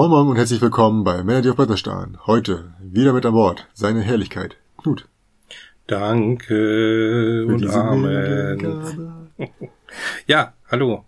[0.00, 2.16] Moin Moin und herzlich willkommen bei Melody of Butterstan.
[2.26, 5.06] Heute wieder mit an Bord seine Herrlichkeit, Knut.
[5.88, 9.28] Danke und Amen.
[10.26, 11.04] ja, hallo.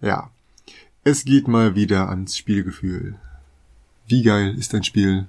[0.00, 0.30] Ja,
[1.04, 3.16] es geht mal wieder ans Spielgefühl.
[4.06, 5.26] Wie geil ist ein Spiel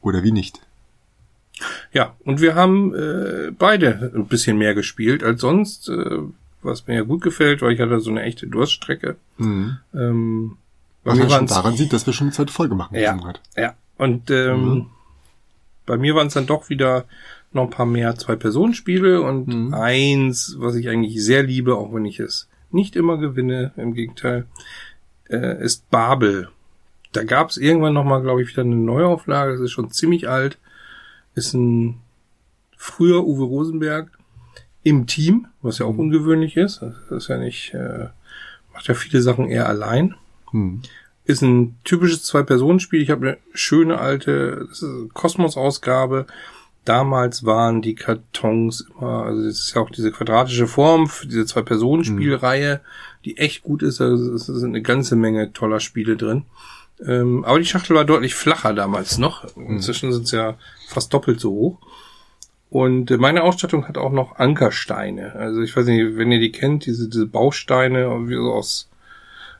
[0.00, 0.60] oder wie nicht?
[1.92, 6.20] Ja, und wir haben äh, beide ein bisschen mehr gespielt als sonst, äh,
[6.62, 9.16] was mir ja gut gefällt, weil ich hatte so eine echte Durststrecke.
[9.36, 9.78] Mhm.
[9.92, 10.58] Ähm,
[11.06, 12.94] was man schon daran sieht, dass wir schon eine zweite Folge machen.
[12.96, 13.16] Ja,
[13.56, 13.74] ja.
[13.96, 14.86] Und ähm, mhm.
[15.86, 17.04] bei mir waren es dann doch wieder
[17.52, 19.74] noch ein paar mehr Zwei-Personen-Spiele und mhm.
[19.74, 24.46] eins, was ich eigentlich sehr liebe, auch wenn ich es nicht immer gewinne, im Gegenteil,
[25.28, 26.48] äh, ist Babel.
[27.12, 29.52] Da gab es irgendwann noch mal, glaube ich, wieder eine Neuauflage.
[29.52, 30.58] Das ist schon ziemlich alt.
[31.34, 32.00] Ist ein
[32.76, 34.10] früher Uwe Rosenberg
[34.82, 36.00] im Team, was ja auch mhm.
[36.00, 36.82] ungewöhnlich ist.
[36.82, 38.08] Das ist ja nicht, äh,
[38.72, 40.14] macht ja viele Sachen eher allein.
[40.50, 40.82] Hm.
[41.24, 43.02] Ist ein typisches Zwei-Personen-Spiel.
[43.02, 44.68] Ich habe eine schöne alte
[45.12, 46.26] Kosmos-Ausgabe.
[46.84, 51.44] Damals waren die Kartons immer, also es ist ja auch diese quadratische Form für diese
[51.44, 52.80] Zwei-Personen-Spielreihe,
[53.24, 54.00] die echt gut ist.
[54.00, 56.44] Also es sind eine ganze Menge toller Spiele drin.
[57.04, 59.52] Ähm, aber die Schachtel war deutlich flacher damals noch.
[59.54, 59.66] Hm.
[59.72, 60.56] Inzwischen sind es ja
[60.88, 61.78] fast doppelt so hoch.
[62.70, 65.34] Und äh, meine Ausstattung hat auch noch Ankersteine.
[65.34, 68.88] Also ich weiß nicht, wenn ihr die kennt, diese, diese Bausteine aus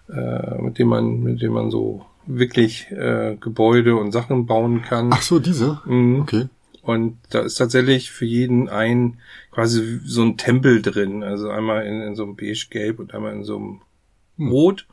[0.09, 5.11] äh, mit dem man, mit dem man so wirklich äh, Gebäude und Sachen bauen kann.
[5.13, 5.81] Ach so, diese?
[5.87, 6.21] Mhm.
[6.21, 6.49] Okay.
[6.87, 9.19] Und da ist tatsächlich für jeden ein
[9.51, 11.25] quasi so ein Tempel drin.
[11.25, 13.81] Also einmal in, in so einem beige-gelb und einmal in so einem
[14.37, 14.51] hm.
[14.51, 14.87] Rot.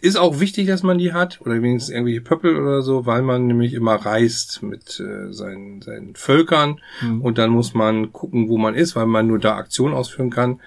[0.00, 3.46] Ist auch wichtig, dass man die hat, oder wenigstens irgendwelche Pöppel oder so, weil man
[3.46, 7.20] nämlich immer reist mit äh, seinen, seinen Völkern hm.
[7.20, 10.60] und dann muss man gucken, wo man ist, weil man nur da Aktionen ausführen kann.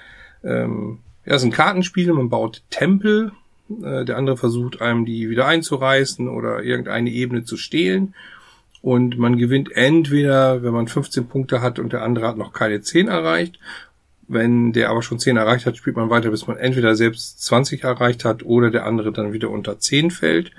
[0.43, 3.33] Ähm, ja, es ist ein Kartenspiel, man baut Tempel,
[3.69, 8.15] äh, der andere versucht einem die wieder einzureißen oder irgendeine Ebene zu stehlen.
[8.81, 12.81] Und man gewinnt entweder, wenn man 15 Punkte hat und der andere hat noch keine
[12.81, 13.59] 10 erreicht.
[14.29, 17.83] Wenn der aber schon 10 erreicht hat, spielt man weiter, bis man entweder selbst 20
[17.83, 20.51] erreicht hat oder der andere dann wieder unter 10 fällt.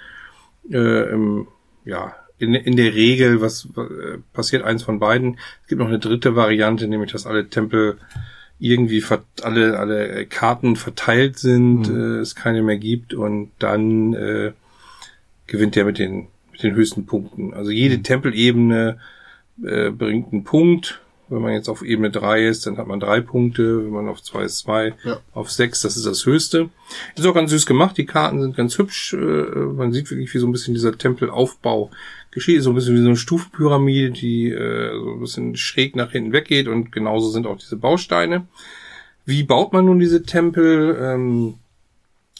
[0.70, 1.48] Äh, im,
[1.86, 5.38] ja, in, in der Regel, was äh, passiert eins von beiden.
[5.62, 7.96] Es gibt noch eine dritte Variante, nämlich dass alle Tempel
[8.58, 9.04] irgendwie
[9.42, 12.18] alle, alle Karten verteilt sind, mhm.
[12.18, 14.52] äh, es keine mehr gibt und dann äh,
[15.46, 17.54] gewinnt der mit den, mit den höchsten Punkten.
[17.54, 18.02] Also jede mhm.
[18.02, 18.98] Tempelebene
[19.64, 21.00] äh, bringt einen Punkt.
[21.30, 23.84] Wenn man jetzt auf Ebene drei ist, dann hat man drei Punkte.
[23.84, 24.94] Wenn man auf zwei ist, zwei.
[25.04, 25.20] Ja.
[25.34, 26.70] Auf sechs, das ist das Höchste.
[27.16, 27.98] Ist auch ganz süß gemacht.
[27.98, 29.12] Die Karten sind ganz hübsch.
[29.12, 31.90] Äh, man sieht wirklich, wie so ein bisschen dieser Tempelaufbau
[32.38, 32.62] geschieht.
[32.62, 36.32] So ein bisschen wie so eine Stufenpyramide, die äh, so ein bisschen schräg nach hinten
[36.32, 38.46] weggeht und genauso sind auch diese Bausteine.
[39.24, 40.96] Wie baut man nun diese Tempel?
[41.00, 41.54] Ähm,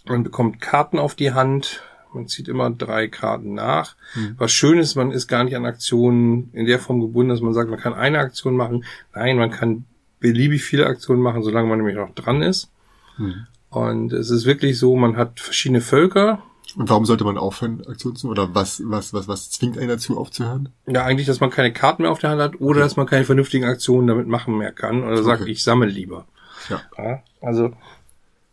[0.06, 1.82] man bekommt Karten auf die Hand.
[2.14, 3.96] Man zieht immer drei Karten nach.
[4.14, 4.34] Mhm.
[4.38, 7.52] Was schön ist, man ist gar nicht an Aktionen in der Form gebunden, dass man
[7.52, 8.84] sagt, man kann eine Aktion machen.
[9.14, 9.84] Nein, man kann
[10.18, 12.70] beliebig viele Aktionen machen, solange man nämlich noch dran ist.
[13.18, 13.46] Mhm.
[13.70, 16.42] Und es ist wirklich so, man hat verschiedene Völker,
[16.76, 20.18] und warum sollte man aufhören, Aktionen zu Oder was, was, was, was zwingt einen dazu
[20.18, 20.68] aufzuhören?
[20.86, 22.80] Ja, eigentlich, dass man keine Karten mehr auf der Hand hat oder okay.
[22.80, 25.22] dass man keine vernünftigen Aktionen damit machen mehr kann oder okay.
[25.22, 26.26] sagt, ich sammle lieber.
[26.68, 26.80] Ja.
[26.98, 27.22] ja.
[27.40, 27.72] Also,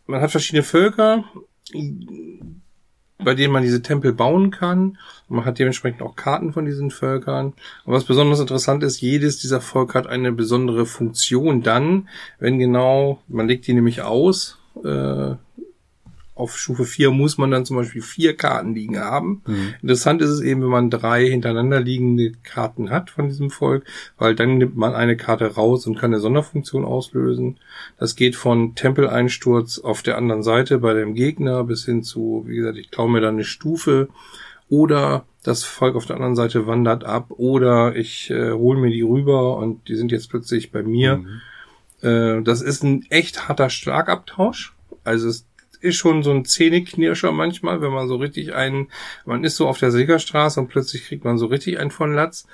[0.08, 1.26] man hat verschiedene Völker,
[3.18, 4.98] bei denen man diese Tempel bauen kann.
[5.28, 7.54] Und man hat dementsprechend auch Karten von diesen Völkern.
[7.86, 12.08] Und was besonders interessant ist, jedes dieser Volk hat eine besondere Funktion dann,
[12.40, 15.36] wenn genau, man legt die nämlich aus, äh,
[16.36, 19.42] auf Stufe 4 muss man dann zum Beispiel vier Karten liegen haben.
[19.48, 19.74] Mhm.
[19.82, 23.86] Interessant ist es eben, wenn man drei hintereinander liegende Karten hat von diesem Volk,
[24.18, 27.58] weil dann nimmt man eine Karte raus und kann eine Sonderfunktion auslösen.
[27.98, 32.58] Das geht von Tempeleinsturz auf der anderen Seite bei dem Gegner bis hin zu, wie
[32.58, 34.10] gesagt, ich klaue mir dann eine Stufe
[34.68, 39.04] oder das Volk auf der anderen Seite wandert ab oder ich äh, hole mir die
[39.04, 41.18] rüber und die sind jetzt plötzlich bei mir.
[41.18, 41.42] Mhm.
[42.02, 44.74] Äh, das ist ein echt harter Schlagabtausch.
[45.04, 45.46] Also es
[45.86, 48.90] ist schon so ein Zähneknirscher manchmal, wenn man so richtig einen,
[49.26, 52.48] man ist so auf der Siegerstraße und plötzlich kriegt man so richtig einen von Latz.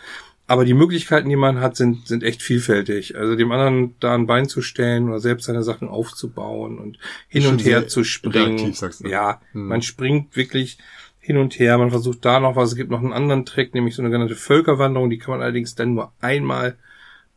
[0.48, 3.16] Aber die Möglichkeiten, die man hat, sind, sind echt vielfältig.
[3.16, 7.00] Also dem anderen da ein Bein zu stellen oder selbst seine Sachen aufzubauen und
[7.30, 8.76] hin und her zu springen.
[9.06, 9.68] Ja, hm.
[9.68, 10.78] man springt wirklich
[11.20, 11.78] hin und her.
[11.78, 12.72] Man versucht da noch was.
[12.72, 15.10] Es gibt noch einen anderen Trick, nämlich so eine genannte Völkerwanderung.
[15.10, 16.76] Die kann man allerdings dann nur einmal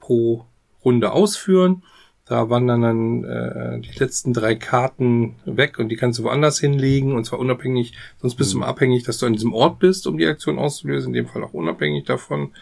[0.01, 0.47] pro
[0.85, 1.85] Runde ausführen.
[2.27, 7.13] Da wandern dann äh, die letzten drei Karten weg und die kannst du woanders hinlegen
[7.13, 8.53] und zwar unabhängig, sonst bist mhm.
[8.53, 11.27] du immer abhängig, dass du an diesem Ort bist, um die Aktion auszulösen, in dem
[11.27, 12.53] Fall auch unabhängig davon.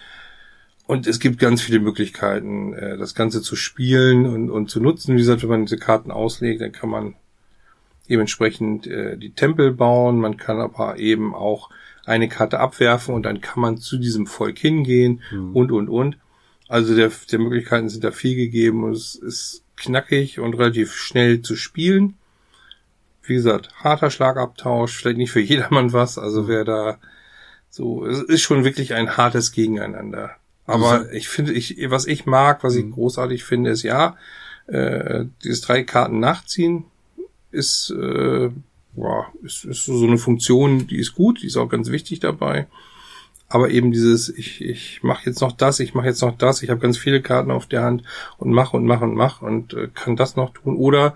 [0.87, 5.15] Und es gibt ganz viele Möglichkeiten, äh, das Ganze zu spielen und, und zu nutzen.
[5.15, 7.15] Wie gesagt, wenn man diese Karten auslegt, dann kann man
[8.11, 10.19] dementsprechend äh, die Tempel bauen.
[10.19, 11.71] Man kann aber eben auch
[12.05, 15.57] eine Karte abwerfen und dann kann man zu diesem Volk hingehen Mhm.
[15.57, 16.19] und, und, und.
[16.69, 21.43] Also der, der Möglichkeiten sind da viel gegeben und es ist knackig und relativ schnell
[21.43, 22.15] zu spielen.
[23.25, 26.99] Wie gesagt, harter Schlagabtausch, vielleicht nicht für jedermann was, also wer da
[27.71, 30.33] so, es ist schon wirklich ein hartes Gegeneinander.
[30.67, 32.93] Aber Also- ich finde, ich, was ich mag, was ich Mhm.
[32.93, 34.17] großartig finde, ist ja,
[34.67, 36.85] äh, dieses drei Karten nachziehen
[37.51, 38.51] ist, äh,
[38.97, 42.67] ja, ist, ist so eine Funktion, die ist gut, die ist auch ganz wichtig dabei.
[43.53, 46.71] Aber eben dieses, ich, ich mache jetzt noch das, ich mache jetzt noch das, ich
[46.71, 48.03] habe ganz viele Karten auf der Hand
[48.39, 50.77] und mache und mache und mache und äh, kann das noch tun.
[50.77, 51.15] Oder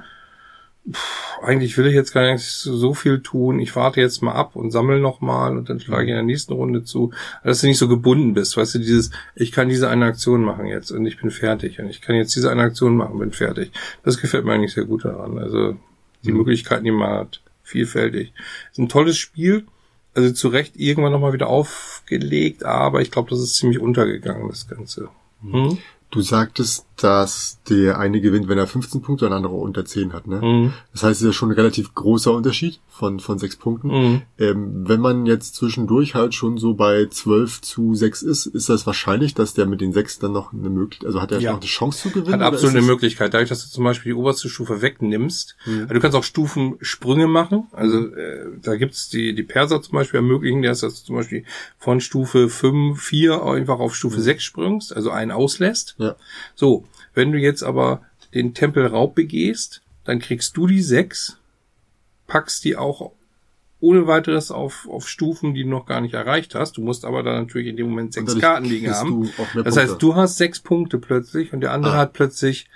[0.90, 4.54] pff, eigentlich will ich jetzt gar nicht so viel tun, ich warte jetzt mal ab
[4.56, 7.12] und sammle noch mal und dann schlage ich in der nächsten Runde zu.
[7.44, 10.66] Dass du nicht so gebunden bist, weißt du, dieses, ich kann diese eine Aktion machen
[10.66, 13.72] jetzt und ich bin fertig und ich kann jetzt diese eine Aktion machen, bin fertig.
[14.04, 15.38] Das gefällt mir eigentlich sehr gut daran.
[15.38, 15.76] Also
[16.22, 16.38] die Mhm.
[16.38, 18.32] Möglichkeiten, die man hat, vielfältig.
[18.70, 19.66] Ist ein tolles Spiel.
[20.16, 24.66] Also zu Recht irgendwann nochmal wieder aufgelegt, aber ich glaube, das ist ziemlich untergegangen, das
[24.66, 25.10] Ganze.
[25.42, 25.76] Hm?
[26.16, 30.14] Du sagtest, dass der eine gewinnt, wenn er 15 Punkte und der andere unter 10
[30.14, 30.40] hat, ne?
[30.40, 30.72] Hm?
[30.92, 33.90] Das heißt, es ist ja schon ein relativ großer Unterschied von, von sechs Punkten.
[33.90, 34.22] Hm?
[34.38, 38.86] Ähm, wenn man jetzt zwischendurch halt schon so bei 12 zu 6 ist, ist das
[38.86, 41.52] wahrscheinlich, dass der mit den sechs dann noch eine Möglichkeit, also hat er Ja.
[41.52, 42.40] noch eine Chance zu gewinnen?
[42.40, 43.34] Hat absolut eine Möglichkeit.
[43.34, 45.56] Dadurch, dass du zum Beispiel die oberste Stufe wegnimmst.
[45.66, 45.80] Mhm.
[45.82, 47.66] Also du kannst auch Stufensprünge machen.
[47.72, 51.44] Also äh, da gibt's die, die Perser zum Beispiel ermöglichen dass du zum Beispiel
[51.78, 55.94] von Stufe 5, 4 einfach auf Stufe 6 springst, also einen auslässt.
[55.98, 56.05] Ja.
[56.54, 58.02] So, wenn du jetzt aber
[58.34, 61.38] den Tempelraub begehst, dann kriegst du die 6,
[62.26, 63.12] packst die auch
[63.80, 66.76] ohne weiteres auf, auf Stufen, die du noch gar nicht erreicht hast.
[66.78, 69.30] Du musst aber dann natürlich in dem Moment sechs Karten liegen haben.
[69.64, 71.98] Das heißt, du hast sechs Punkte plötzlich und der andere Ah.
[71.98, 72.68] hat plötzlich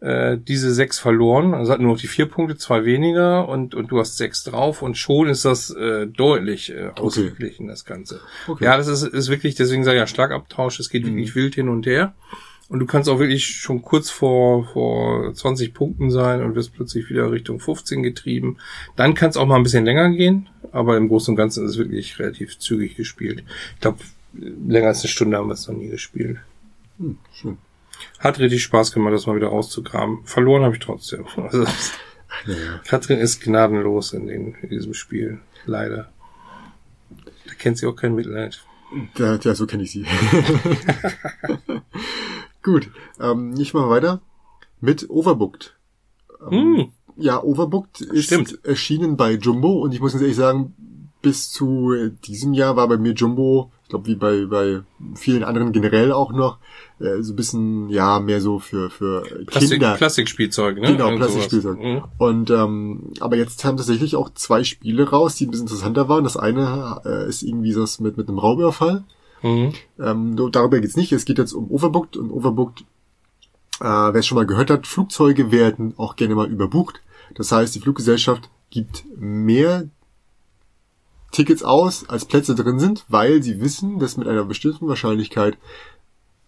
[0.00, 1.54] äh, diese sechs verloren.
[1.54, 4.80] Also hat nur noch die vier Punkte, zwei weniger und, und du hast sechs drauf
[4.80, 8.20] und schon ist das äh, deutlich äh, ausgeglichen, das Ganze.
[8.46, 8.64] Okay.
[8.64, 11.16] Ja, das ist, ist wirklich, deswegen sage ich ja Schlagabtausch, es geht Mhm.
[11.16, 12.14] wirklich wild hin und her.
[12.68, 17.08] Und du kannst auch wirklich schon kurz vor, vor 20 Punkten sein und wirst plötzlich
[17.08, 18.58] wieder Richtung 15 getrieben.
[18.94, 21.72] Dann kann es auch mal ein bisschen länger gehen, aber im Großen und Ganzen ist
[21.72, 23.42] es wirklich relativ zügig gespielt.
[23.74, 23.98] Ich glaube,
[24.34, 26.38] länger als eine Stunde haben wir es noch nie gespielt.
[26.98, 27.56] Hm, schön.
[28.18, 30.24] Hat richtig Spaß gemacht, das mal wieder rauszukramen.
[30.24, 31.24] Verloren habe ich trotzdem.
[31.36, 31.64] Also,
[32.52, 32.80] ja.
[32.86, 35.40] Katrin ist gnadenlos in, den, in diesem Spiel.
[35.64, 36.12] Leider.
[37.46, 38.62] Da kennt sie auch kein Mitleid.
[39.16, 40.04] Ja, ja, so kenne ich sie.
[42.62, 42.90] Gut,
[43.20, 44.20] ähm, ich mache weiter
[44.80, 45.76] mit Overbooked.
[46.50, 46.88] Ähm, Hm.
[47.16, 48.64] Ja, Overbooked ist Stimmt.
[48.64, 50.74] erschienen bei Jumbo und ich muss ganz ehrlich sagen,
[51.20, 51.92] bis zu
[52.24, 54.82] diesem Jahr war bei mir Jumbo, ich glaube wie bei, bei
[55.16, 56.58] vielen anderen generell auch noch,
[57.00, 59.94] äh, so ein bisschen, ja, mehr so für, für Plastik, Kinder.
[59.96, 60.92] Plastikspielzeug, ne?
[60.92, 61.16] Genau.
[61.16, 61.80] Plastikspielzeug.
[61.80, 62.02] Mhm.
[62.18, 66.22] Und ähm, aber jetzt haben tatsächlich auch zwei Spiele raus, die ein bisschen interessanter waren.
[66.22, 69.02] Das eine äh, ist irgendwie das mit mit einem Raubüberfall.
[69.42, 69.72] Mhm.
[69.98, 71.12] Ähm, darüber geht's nicht.
[71.12, 72.80] Es geht jetzt um Overbooked und Overbooked,
[73.80, 77.00] äh, wer es schon mal gehört hat, Flugzeuge werden auch gerne mal überbucht.
[77.34, 79.88] Das heißt, die Fluggesellschaft gibt mehr
[81.30, 85.58] Tickets aus, als Plätze drin sind, weil sie wissen, dass mit einer bestimmten Wahrscheinlichkeit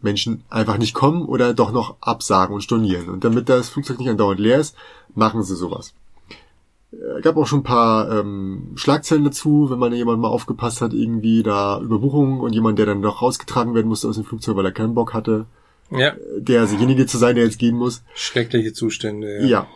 [0.00, 3.10] Menschen einfach nicht kommen oder doch noch absagen und stornieren.
[3.10, 4.74] Und damit das Flugzeug nicht andauernd leer ist,
[5.14, 5.92] machen sie sowas.
[6.92, 10.92] Äh, gab auch schon ein paar ähm, Schlagzeilen dazu, wenn man jemand mal aufgepasst hat,
[10.92, 14.64] irgendwie da Überbuchungen und jemand, der dann noch rausgetragen werden musste aus dem Flugzeug, weil
[14.66, 15.46] er keinen Bock hatte,
[15.90, 18.02] Ja, der derjenige zu sein, der jetzt gehen muss.
[18.14, 19.46] schreckliche Zustände.
[19.46, 19.66] Ja.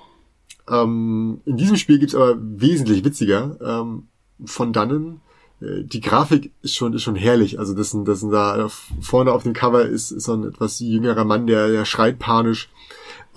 [0.68, 4.04] Ähm, in diesem Spiel gibt's aber wesentlich witziger ähm,
[4.44, 5.20] von dannen.
[5.60, 7.58] äh, Die Grafik ist schon, ist schon herrlich.
[7.58, 8.68] Also das sind, das sind da
[9.00, 12.70] vorne auf dem Cover ist, ist so ein etwas jüngerer Mann, der, der schreit panisch.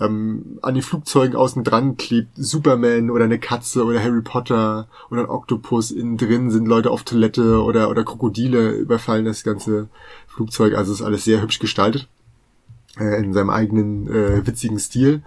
[0.00, 5.22] Ähm, an den Flugzeugen außen dran klebt Superman oder eine Katze oder Harry Potter oder
[5.22, 5.90] ein Oktopus.
[5.90, 9.88] Innen drin sind Leute auf Toilette oder, oder Krokodile überfallen das ganze
[10.28, 10.74] Flugzeug.
[10.74, 12.08] Also ist alles sehr hübsch gestaltet.
[12.98, 15.22] Äh, in seinem eigenen äh, witzigen Stil.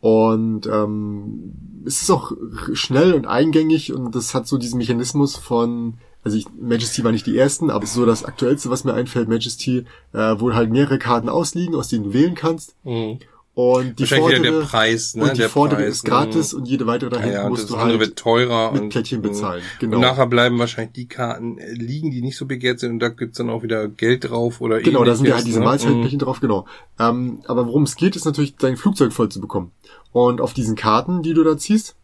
[0.00, 1.52] Und ähm,
[1.84, 2.32] es ist auch
[2.72, 7.26] schnell und eingängig und das hat so diesen Mechanismus von, also ich, Majesty war nicht
[7.26, 11.28] die ersten, aber so das aktuellste, was mir einfällt, Majesty, äh, wo halt mehrere Karten
[11.28, 12.74] ausliegen, aus denen du wählen kannst.
[12.84, 13.18] Mhm.
[13.52, 15.24] Und die vordere, der Preis, ne?
[15.24, 16.58] und die der vordere Preis, ist gratis ne?
[16.58, 19.22] und jede weitere da Ja, ja, und musst du halt wird teurer mit und, Plättchen
[19.22, 19.60] bezahlen.
[19.60, 19.98] Und Genau.
[19.98, 23.38] nachher bleiben wahrscheinlich die Karten äh, liegen, die nicht so begehrt sind und da gibt's
[23.38, 25.64] dann auch wieder Geld drauf oder Genau, da sind ja halt diese ne?
[25.64, 26.66] Mahlzeitplättchen drauf, genau.
[26.98, 29.72] Ähm, aber worum es geht, ist natürlich, dein Flugzeug voll zu bekommen.
[30.12, 31.96] Und auf diesen Karten, die du da ziehst,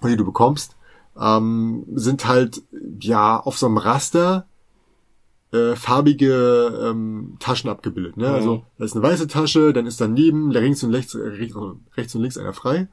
[0.00, 0.76] und die du bekommst,
[1.20, 2.62] ähm, sind halt,
[3.00, 4.46] ja, auf so einem Raster
[5.52, 8.16] äh, farbige ähm, Taschen abgebildet.
[8.16, 8.28] Ne?
[8.28, 12.36] Also da ist eine weiße Tasche, dann ist daneben links und rechts, rechts, und links
[12.36, 12.88] einer frei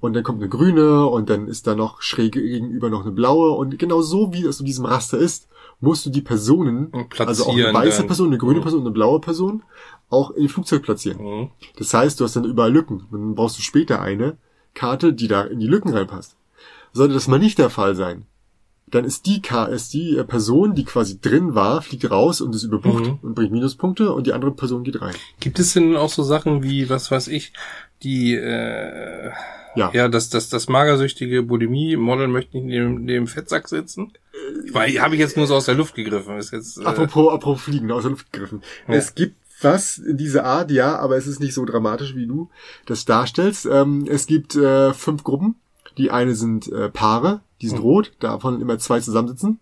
[0.00, 3.50] und dann kommt eine grüne und dann ist da noch schräg gegenüber noch eine blaue
[3.52, 5.48] und genau so wie es in diesem Raster ist,
[5.80, 8.06] musst du die Personen, also auch eine weiße dann.
[8.06, 8.62] Person, eine grüne Mhm.
[8.62, 9.62] Person und eine blaue Person
[10.10, 11.22] auch in dem Flugzeug platzieren.
[11.22, 11.50] Mhm.
[11.76, 13.06] Das heißt, du hast dann überall Lücken.
[13.12, 14.38] Dann brauchst du später eine
[14.74, 16.36] Karte, die da in die Lücken reinpasst.
[16.92, 18.24] Sollte das mal nicht der Fall sein,
[18.94, 19.40] dann ist die,
[19.70, 23.18] ist die äh, Person, die quasi drin war, fliegt raus und ist überbucht Mhm.
[23.22, 25.14] und bringt Minuspunkte und die andere Person geht rein.
[25.40, 27.52] Gibt es denn auch so Sachen wie, was weiß ich,
[28.02, 29.30] die, äh,
[29.76, 29.90] Ja.
[29.92, 34.12] ja, das, das, das magersüchtige Bulimie-Model möchte nicht neben, neben dem Fettsack sitzen?
[34.72, 36.36] Weil, habe ich jetzt nur so aus der Luft gegriffen.
[36.38, 38.62] Ist jetzt, äh, Apropos, apropos Fliegen, aus der Luft gegriffen.
[38.86, 38.94] Ja.
[38.94, 42.48] Es gibt was in dieser Art, ja, aber es ist nicht so dramatisch, wie du
[42.86, 43.66] das darstellst.
[43.66, 45.56] Ähm, es gibt äh, fünf Gruppen.
[45.98, 47.84] Die eine sind äh, Paare, die sind Mhm.
[47.84, 49.58] rot, davon immer zwei zusammensitzen.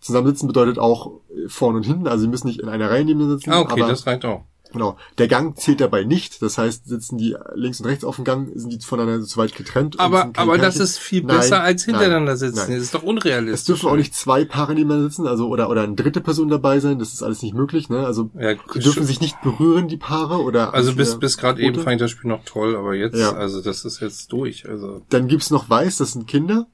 [0.00, 3.38] Zusammensitzen bedeutet auch äh, vorne und hinten, also sie müssen nicht in einer Reihe nebeneinander
[3.38, 3.52] sitzen.
[3.52, 4.42] ah, okay, aber das reicht auch.
[4.74, 4.96] Genau.
[5.16, 6.42] Der Gang zählt dabei nicht.
[6.42, 9.54] Das heißt, sitzen die links und rechts auf dem Gang, sind die voneinander zu weit
[9.56, 9.98] getrennt.
[9.98, 12.56] Aber, aber das ist viel Nein, besser als nein, hintereinander sitzen.
[12.58, 12.72] nein.
[12.72, 13.60] Das ist doch unrealistisch.
[13.60, 16.80] Es dürfen auch nicht zwei Paare nebeneinander sitzen, also oder oder eine dritte Person dabei
[16.80, 16.98] sein.
[16.98, 17.88] Das ist alles nicht möglich.
[17.88, 18.04] Ne?
[18.04, 21.76] Also Ja, die dürfen sich nicht berühren, die Paare oder Also bis, bis gerade eben
[21.80, 23.32] fand ich das Spiel noch toll, aber jetzt, Ja.
[23.32, 24.68] also das ist jetzt durch.
[24.68, 26.66] Also Dann gibt's noch Weiß, das sind Kinder.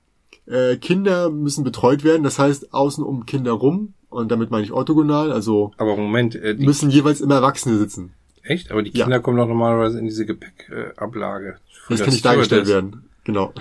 [0.47, 2.23] Äh, Kinder müssen betreut werden.
[2.25, 5.33] Das heißt außen um Kinder rum und damit meine ich orthogonal.
[5.33, 8.13] Also aber Moment, äh, müssen jeweils immer Erwachsene sitzen.
[8.43, 8.71] echt?
[8.71, 9.05] Aber die Ja.
[9.05, 11.57] Kinder kommen doch normalerweise in diese Gepäckablage.
[11.89, 13.05] Das kann nicht dargestellt werden.
[13.25, 13.53] Genau.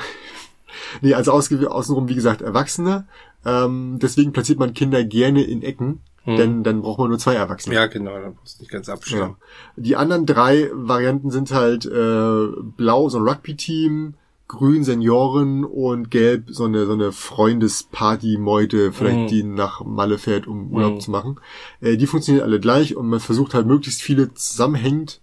[1.01, 3.05] nee, also außenrum, wie gesagt, Erwachsene.
[3.45, 6.35] Ähm, deswegen platziert man Kinder gerne in Ecken, Hm.
[6.37, 7.73] denn dann braucht man nur zwei Erwachsene.
[7.75, 9.21] Ja, genau, dann muss nicht ganz abstimmen.
[9.21, 9.35] Ja.
[9.77, 14.15] Die anderen drei Varianten sind halt äh, blau, so ein Rugby-Team,
[14.49, 19.27] grün Senioren und gelb so eine so eine Freundesparty-Meute, vielleicht Mhm.
[19.27, 20.99] die nach Malle fährt, um Urlaub Mhm.
[20.99, 21.39] zu machen.
[21.81, 25.21] Äh, die funktionieren alle gleich und man versucht halt möglichst viele zusammenhängend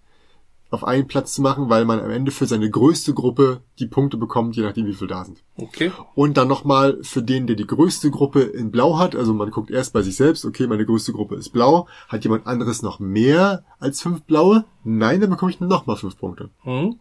[0.71, 4.17] auf einen Platz zu machen, weil man am Ende für seine größte Gruppe die Punkte
[4.17, 5.43] bekommt, je nachdem wie viel da sind.
[5.57, 5.93] Okay.
[6.17, 9.71] Und dann nochmal für den, der die größte Gruppe in Blau hat, also man guckt
[9.71, 13.65] erst bei sich selbst, okay, meine größte Gruppe ist Blau, hat jemand anderes noch mehr
[13.79, 14.65] als fünf Blaue?
[14.83, 16.51] Nein, dann bekomme ich nochmal fünf Punkte.
[16.63, 16.97] Hm?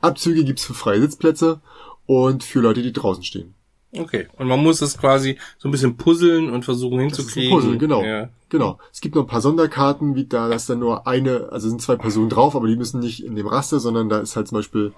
[0.00, 1.60] Abzüge gibt's für freie Sitzplätze
[2.06, 3.54] und für Leute, die draußen stehen.
[3.92, 4.26] Okay.
[4.36, 7.50] Und man muss es quasi so ein bisschen puzzeln und versuchen Das ist ein hinzukriegen.
[7.50, 8.04] Puzzle, genau.
[8.04, 8.28] Ja.
[8.48, 8.78] Genau.
[8.92, 11.82] Es gibt noch ein paar Sonderkarten, wie da, da ist dann nur eine, also sind
[11.82, 14.58] zwei Personen drauf, aber die müssen nicht in dem Raster, sondern da ist halt zum
[14.58, 14.92] Beispiel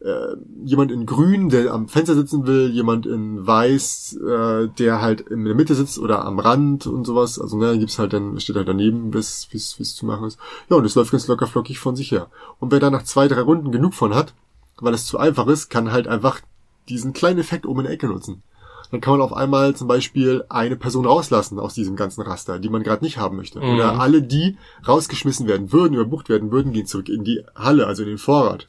[0.00, 5.22] äh, jemand in Grün, der am Fenster sitzen will, jemand in Weiß, äh, der halt
[5.22, 7.40] in der Mitte sitzt oder am Rand und sowas.
[7.40, 10.38] Also ne, gibt's halt dann, steht halt daneben, bis wie es zu machen ist.
[10.68, 12.28] Ja, und es läuft ganz locker flockig von sich her.
[12.60, 14.34] Und wer da nach zwei, drei Runden genug von hat,
[14.78, 16.40] weil es zu einfach ist, kann halt einfach
[16.88, 18.42] diesen kleinen Effekt oben in der Ecke nutzen.
[18.90, 22.68] Dann kann man auf einmal zum Beispiel eine Person rauslassen aus diesem ganzen Raster, die
[22.68, 23.58] man gerade nicht haben möchte.
[23.58, 23.74] Mhm.
[23.74, 28.02] Oder alle, die rausgeschmissen werden würden, überbucht werden würden, gehen zurück in die Halle, also
[28.02, 28.68] in den Vorrat.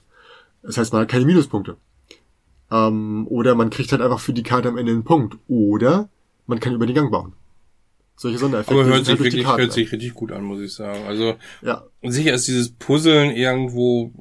[0.68, 1.78] Das heißt, man hat keine Minuspunkte.
[2.70, 5.38] Ähm, oder man kriegt halt einfach für die Karte am Ende einen Punkt.
[5.48, 6.10] Oder
[6.46, 7.34] man kann über den Gang bauen.
[8.18, 10.74] Solche Sondereffekte Aber hört sind sich halt wirklich, hört sich richtig gut an, muss ich
[10.74, 11.06] sagen.
[11.08, 14.12] Also ja, sicher ist dieses Puzzeln irgendwo,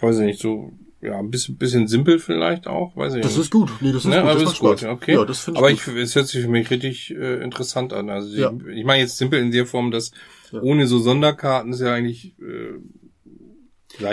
[0.00, 0.72] weiß ich nicht, so
[1.02, 3.42] ja, ein bisschen, bisschen simpel vielleicht auch, weiß ich das nicht.
[3.44, 3.70] ist gut.
[3.80, 4.30] Nee, das ist Ne, gut.
[4.30, 4.90] aber Das ist gut, Spaß.
[4.90, 5.14] okay.
[5.14, 5.86] Ja, das finde ich aber gut.
[5.88, 8.08] ich, es hört sich für mich richtig äh, interessant an.
[8.08, 8.50] Also Ja.
[8.66, 10.10] ich, ich meine jetzt simpel in der Form, dass
[10.50, 10.62] Ja.
[10.62, 12.78] ohne so Sonderkarten ist ja eigentlich äh,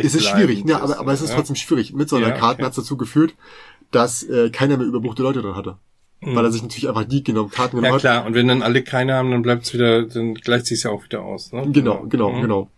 [0.04, 1.36] Es ist schwierig, ne, aber, aber es ist ja.
[1.36, 1.94] trotzdem schwierig.
[1.94, 2.64] Mit Sonderkarten Ja, okay.
[2.66, 3.34] hat's dazu geführt,
[3.92, 5.78] dass äh, keiner mehr überbuchte Leute drin hatte.
[6.26, 7.86] Weil er sich natürlich einfach die genommen, Karten genommen Mhm.
[7.90, 8.00] Ja hat.
[8.20, 11.04] klar, und wenn dann alle keine haben, dann bleibt's wieder, dann gleicht sich's ja auch
[11.04, 11.52] wieder aus.
[11.52, 11.68] Ne?
[11.74, 12.42] Genau, genau, Mhm.
[12.42, 12.70] genau.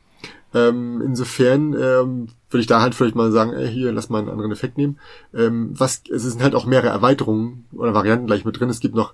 [0.55, 4.29] Ähm, insofern ähm, würde ich da halt vielleicht mal sagen, ey, hier, lass mal einen
[4.29, 4.97] anderen Effekt nehmen.
[5.33, 8.69] Ähm, was, es sind halt auch mehrere Erweiterungen oder Varianten gleich mit drin.
[8.69, 9.13] Es gibt noch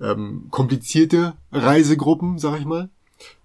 [0.00, 2.90] ähm, komplizierte Reisegruppen, sag ich mal.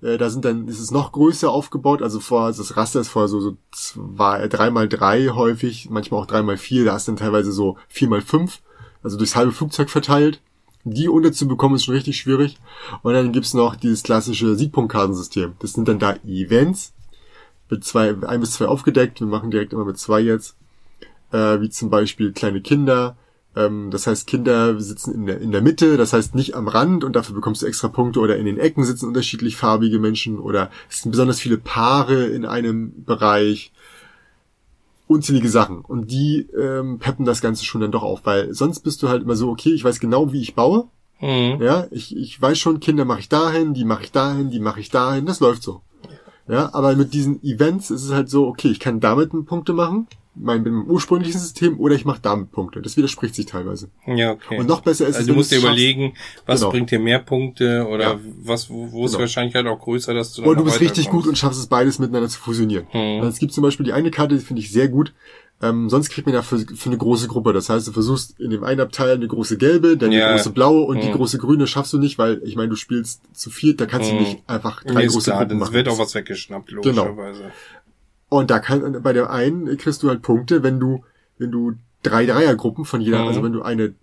[0.02, 2.02] Äh, da sind dann, ist es noch größer aufgebaut.
[2.02, 6.22] Also vor, also das Raster ist vorher so, so zwei, drei mal drei häufig, manchmal
[6.22, 6.86] auch drei mal vier.
[6.86, 8.62] Da ist dann teilweise so vier mal fünf,
[9.04, 10.42] also durchs halbe Flugzeug verteilt.
[10.86, 12.58] Die unterzubekommen ist schon richtig schwierig.
[13.04, 15.54] Und dann gibt's noch dieses klassische Siegpunktkartensystem.
[15.60, 16.94] Das sind dann da Events
[17.70, 19.20] mit zwei, ein bis zwei aufgedeckt.
[19.20, 20.56] Wir machen direkt immer mit zwei jetzt.
[21.32, 23.16] Äh, wie zum Beispiel kleine Kinder.
[23.56, 27.04] Ähm, das heißt, Kinder sitzen in der, in der Mitte, das heißt nicht am Rand
[27.04, 30.70] und dafür bekommst du extra Punkte oder in den Ecken sitzen unterschiedlich farbige Menschen oder
[30.90, 33.72] es sind besonders viele Paare in einem Bereich.
[35.08, 35.80] Unzählige Sachen.
[35.80, 39.24] Und die ähm, peppen das Ganze schon dann doch auf, weil sonst bist du halt
[39.24, 40.88] immer so, okay, ich weiß genau, wie ich baue.
[41.20, 41.62] Mhm.
[41.62, 44.80] Ja, ich, ich weiß schon, Kinder mache ich dahin, die mache ich dahin, die mache
[44.80, 45.82] ich dahin, das läuft so.
[46.48, 50.08] Ja, aber mit diesen Events ist es halt so, okay, ich kann damit Punkte machen,
[50.42, 52.82] meinem, ursprünglichen System oder ich mache damit Punkte.
[52.82, 53.90] Das widerspricht sich teilweise.
[54.08, 54.58] Ja, okay.
[54.58, 56.14] Und noch besser ist also es, du musst dir es überlegen,
[56.46, 56.72] was Genau.
[56.72, 58.20] bringt dir mehr Punkte oder Ja.
[58.42, 59.20] was, wo, wo ist die Genau.
[59.22, 62.30] Wahrscheinlichkeit auch größer, dass du Oder du bist richtig gut und schaffst es beides miteinander
[62.30, 62.88] zu fusionieren.
[62.94, 63.24] Mhm.
[63.28, 65.14] Es gibt zum Beispiel die eine Karte, die finde ich sehr gut.
[65.62, 67.52] Ähm, sonst kriegt man ja für, für eine große Gruppe.
[67.52, 70.28] Das heißt, du versuchst in dem einen Abteil eine große gelbe, dann Ja.
[70.28, 71.14] eine große blaue und die Mhm.
[71.16, 74.16] große grüne schaffst du nicht, weil ich meine, du spielst zu viert, da kannst Mhm.
[74.20, 75.74] du nicht einfach drei ist große klar, Gruppen dann machen.
[75.74, 77.14] wird auch was weggeschnappt, Genau.
[78.30, 81.04] Und da kann, bei der einen kriegst du halt Punkte, wenn du,
[81.38, 83.28] wenn du drei Dreiergruppen von jeder, Mhm.
[83.28, 83.94] also wenn du eine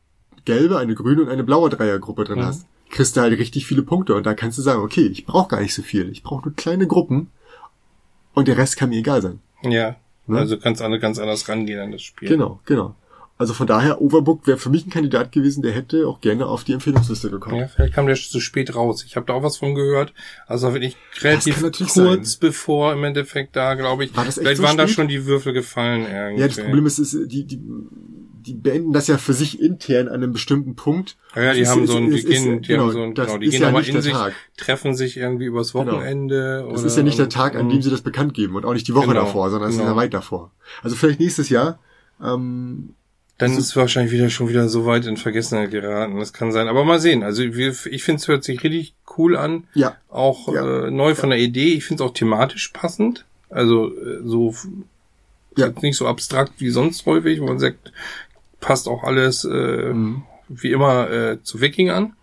[0.44, 2.44] gelbe, eine grüne und eine blaue Dreiergruppe drin Mhm.
[2.46, 4.14] hast, kriegst du halt richtig viele Punkte.
[4.14, 6.08] Und da kannst du sagen, okay, ich brauche gar nicht so viel.
[6.10, 7.30] Ich brauche nur kleine Gruppen
[8.34, 9.40] und der Rest kann mir egal sein.
[9.62, 9.96] Ja,
[10.28, 10.38] Ne?
[10.38, 12.28] also kannst du ganz anders rangehen an das Spiel.
[12.28, 12.96] Genau, genau.
[13.38, 16.64] Also von daher, Overbooked wäre für mich ein Kandidat gewesen, der hätte auch gerne auf
[16.64, 17.56] die Empfehlungsliste gekommen.
[17.60, 19.04] Ja, vielleicht kam der zu spät raus.
[19.04, 20.14] Ich habe da auch was von gehört.
[20.46, 22.38] Also wirklich relativ kann natürlich kurz sein.
[22.40, 24.16] bevor im Endeffekt da, glaube ich.
[24.16, 24.96] War das vielleicht so waren da spät?
[24.96, 26.40] schon die Würfel gefallen irgendwie.
[26.40, 30.14] Ja, das Problem ist, ist die, die, die beenden das ja für sich intern an
[30.14, 31.18] einem bestimmten Punkt.
[31.34, 33.48] Ja, ja, die haben ist- so einen, es die genau, haben so einen, genau, die
[33.50, 34.32] gehen ja nicht in der sich, Tag.
[34.56, 35.92] treffen sich irgendwie übers Genau.
[35.92, 36.64] Wochenende.
[36.70, 38.72] Das oder, ist ja nicht der Tag, an dem sie das bekannt geben und auch
[38.72, 39.90] nicht die Woche Genau, davor, sondern es ist genau.
[39.92, 40.52] ja weit davor.
[40.82, 41.78] Also vielleicht nächstes Jahr.
[42.24, 42.94] Ähm,
[43.38, 46.18] Dann ist es wahrscheinlich wieder schon wieder so weit in Vergessenheit geraten.
[46.18, 46.68] Das kann sein.
[46.68, 47.22] Aber mal sehen.
[47.22, 47.54] Also ich
[48.02, 49.64] finde es hört sich richtig cool an.
[49.74, 50.86] ja, Auch Ja.
[50.86, 51.74] äh, neu von der Idee.
[51.74, 53.26] Ich finde es auch thematisch passend.
[53.50, 54.54] Also äh, so
[55.56, 55.68] Ja.
[55.82, 57.92] nicht so abstrakt wie sonst häufig, wo man sagt,
[58.60, 60.22] passt auch alles äh, Mhm.
[60.48, 62.14] wie immer äh, zu Wikingern.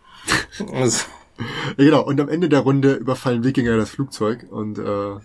[0.73, 1.05] also,
[1.77, 2.03] ja, genau.
[2.05, 5.15] Und am Ende der Runde überfallen Wikinger das Flugzeug und äh,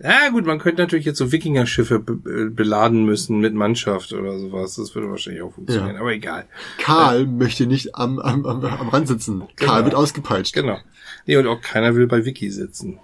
[0.00, 4.38] ja gut, man könnte natürlich jetzt so Wikinger-Schiffe be äh, beladen müssen mit Mannschaft oder
[4.38, 4.74] sowas.
[4.76, 5.94] Das würde wahrscheinlich auch funktionieren.
[5.94, 6.00] Ja.
[6.00, 6.46] Aber egal.
[6.78, 9.42] Karl möchte nicht am, am, am, am Rand sitzen.
[9.56, 9.84] Karl Genau.
[9.84, 10.54] wird ausgepeitscht.
[10.54, 10.78] Genau.
[11.26, 12.98] Nee, und auch keiner will bei Wiki sitzen.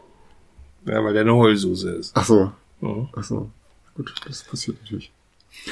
[0.87, 2.13] Ja, weil der eine Heulsuse ist.
[2.17, 3.09] Ach so, Mhm.
[3.17, 3.51] ach so.
[3.95, 5.13] Gut, das passiert natürlich.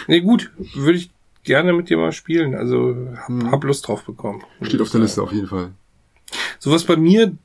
[0.08, 1.10] Nee, gut, würde ich
[1.44, 2.54] gerne mit dir mal spielen.
[2.54, 3.50] Also hab, Mhm.
[3.50, 4.42] hab Lust drauf bekommen.
[4.62, 5.70] Steht auf der Liste auf jeden Fall.
[6.58, 7.36] So was bei mir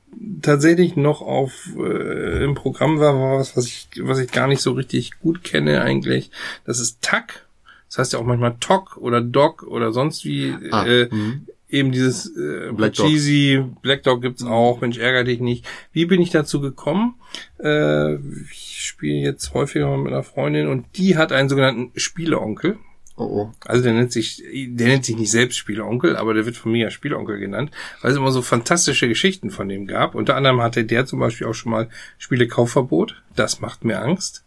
[0.42, 4.60] tatsächlich noch auf äh, im Programm war, war was, was ich, was ich gar nicht
[4.60, 6.30] so richtig gut kenne eigentlich.
[6.64, 7.46] Das ist TAC.
[7.88, 10.54] Das heißt ja auch manchmal TOC oder DOC oder sonst wie.
[10.70, 11.46] Ah, äh, mhm.
[11.68, 13.06] eben dieses äh, Black Dog.
[13.06, 15.66] Cheesy, Black Dog gibt's auch, Mensch, ärger dich nicht.
[15.92, 17.16] Wie bin ich dazu gekommen?
[17.62, 18.14] Äh,
[18.50, 22.78] ich spiele jetzt häufiger mit einer Freundin und die hat einen sogenannten Spieleonkel.
[23.22, 23.54] Oh, oh.
[23.64, 26.84] Also der nennt sich, der nennt sich nicht selbst Spieleonkel, aber der wird von mir
[26.84, 30.14] ja Spieleonkel genannt, weil es immer so fantastische Geschichten von dem gab.
[30.14, 33.22] Unter anderem hatte der zum Beispiel auch schon mal Spielekaufverbot.
[33.36, 34.44] Das macht mir Angst.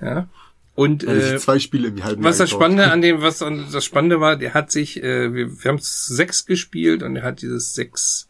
[0.00, 0.28] Ja.
[0.74, 2.50] Und äh, zwei Spiele im halben was das.
[2.50, 6.44] Spannende an dem, was das Spannende war, der hat sich, äh, wir, wir haben sechs
[6.44, 8.28] gespielt und er hat dieses sechs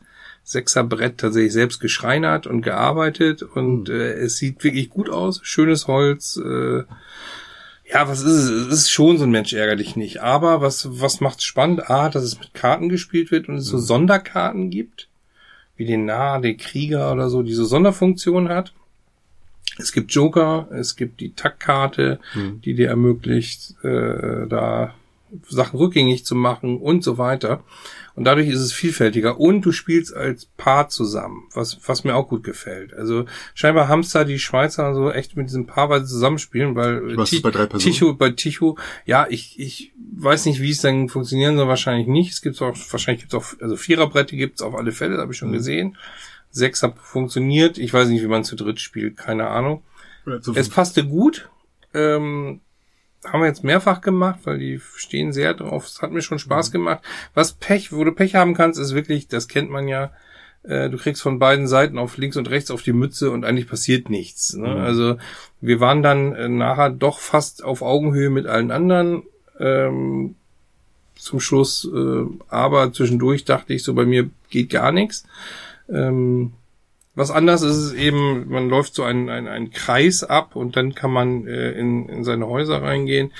[0.48, 5.88] Sechser Brett tatsächlich selbst geschreinert und gearbeitet und äh, es sieht wirklich gut aus, schönes
[5.88, 6.36] Holz.
[6.36, 6.84] Äh,
[7.92, 8.50] ja, was ist es?
[8.50, 10.20] Es ist schon so ein Mensch ärgerlich nicht.
[10.20, 11.88] Aber was was macht's spannend?
[11.88, 15.08] A, dass es mit Karten gespielt wird und es so Sonderkarten gibt,
[15.76, 18.72] wie den Narr, den Krieger oder so, die so Sonderfunktion hat.
[19.78, 22.60] Es gibt Joker, es gibt die Taktkarte, Hm.
[22.62, 24.94] die dir ermöglicht, äh, da
[25.48, 27.62] Sachen rückgängig zu machen und so weiter.
[28.16, 29.38] Und dadurch ist es vielfältiger.
[29.38, 32.94] Und du spielst als Paar zusammen, was, was mir auch gut gefällt.
[32.94, 37.36] Also scheinbar Hamster, die Schweizer so echt mit diesem Paarweise zusammenspielen, weil Du machst Ti-
[37.36, 37.66] es bei?
[37.78, 42.32] Ticho, bei Ticho, ja, ich, ich weiß nicht, wie es dann funktionieren soll, wahrscheinlich nicht.
[42.32, 45.20] Es gibt auch, wahrscheinlich gibt es auch, also Viererbrette gibt es auf alle Fälle, das
[45.22, 45.54] habe ich schon Mhm.
[45.54, 45.96] gesehen.
[46.50, 47.76] Sechser funktioniert.
[47.76, 49.82] Ich weiß nicht, wie man zu dritt spielt, keine Ahnung.
[50.54, 51.50] Es passte gut.
[51.92, 52.60] Ähm,
[53.32, 55.86] haben wir jetzt mehrfach gemacht, weil die stehen sehr drauf.
[55.86, 56.40] Es hat mir schon Mhm.
[56.40, 57.02] Spaß gemacht.
[57.34, 60.12] Was Pech, wo du Pech haben kannst, ist wirklich, das kennt man ja,
[60.62, 63.68] äh, du kriegst von beiden Seiten auf links und rechts auf die Mütze und eigentlich
[63.68, 64.54] passiert nichts.
[64.54, 64.68] Ne?
[64.68, 64.80] Mhm.
[64.80, 65.16] Also
[65.60, 69.22] wir waren dann äh, nachher doch fast auf Augenhöhe mit allen anderen.
[69.58, 70.34] Ähm,
[71.14, 75.24] zum Schluss, äh, aber zwischendurch dachte ich so, bei mir geht gar nichts.
[75.88, 76.52] Ähm,
[77.16, 80.94] was anders ist es eben, man läuft so einen, einen, einen Kreis ab und dann
[80.94, 83.32] kann man äh, in, in seine Häuser reingehen.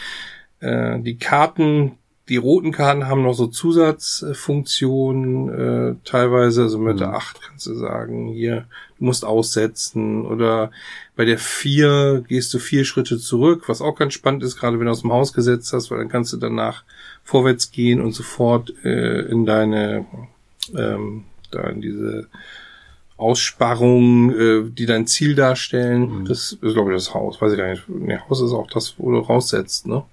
[0.60, 1.98] Äh, die Karten,
[2.30, 7.14] die roten Karten haben noch so Zusatzfunktionen, äh, teilweise, also mit der Mhm.
[7.16, 8.64] 8 kannst du sagen, hier,
[8.98, 10.70] du musst aussetzen oder
[11.14, 14.86] bei der 4 gehst du vier Schritte zurück, was auch ganz spannend ist, gerade wenn
[14.86, 16.84] du aus dem Haus gesetzt hast, weil dann kannst du danach
[17.24, 20.06] vorwärts gehen und sofort äh, in deine,
[20.74, 22.28] ähm, da in diese
[23.16, 26.20] Aussparungen, äh, die dein Ziel darstellen.
[26.20, 26.24] Mhm.
[26.26, 27.40] Das ist, glaube ich, das Haus.
[27.40, 27.88] Weiß ich gar nicht.
[27.88, 30.04] Nee, Haus ist auch das, wo du raussetzt, ne?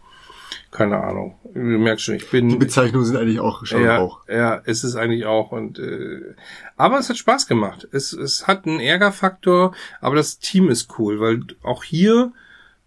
[0.71, 1.35] Keine Ahnung.
[1.53, 2.49] Du merkst schon, ich bin.
[2.49, 4.27] Die Bezeichnungen sind eigentlich auch schon ja, auch.
[4.27, 6.35] ja, es ist eigentlich auch und äh,
[6.77, 7.87] aber es hat Spaß gemacht.
[7.91, 12.31] Es, es hat einen Ärgerfaktor, aber das Team ist cool, weil auch hier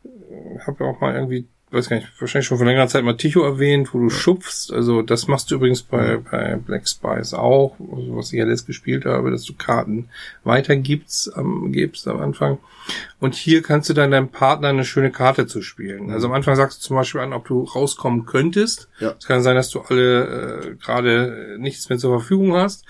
[0.05, 3.17] äh, habe ja auch mal irgendwie weiß gar nicht, wahrscheinlich schon vor längerer Zeit mal
[3.17, 4.73] Ticho erwähnt, wo du schupfst.
[4.73, 8.67] Also das machst du übrigens bei, bei Black Spice auch, also was ich ja letzt
[8.67, 10.09] gespielt habe, dass du Karten
[10.45, 12.59] weitergibst am, gibst am Anfang.
[13.19, 16.11] Und hier kannst du dann deinem Partner eine schöne Karte zu spielen.
[16.13, 18.89] Also am Anfang sagst du zum Beispiel an, ob du rauskommen könntest.
[19.01, 19.15] Ja.
[19.19, 22.85] Es kann sein, dass du alle äh, gerade nichts mehr zur Verfügung hast.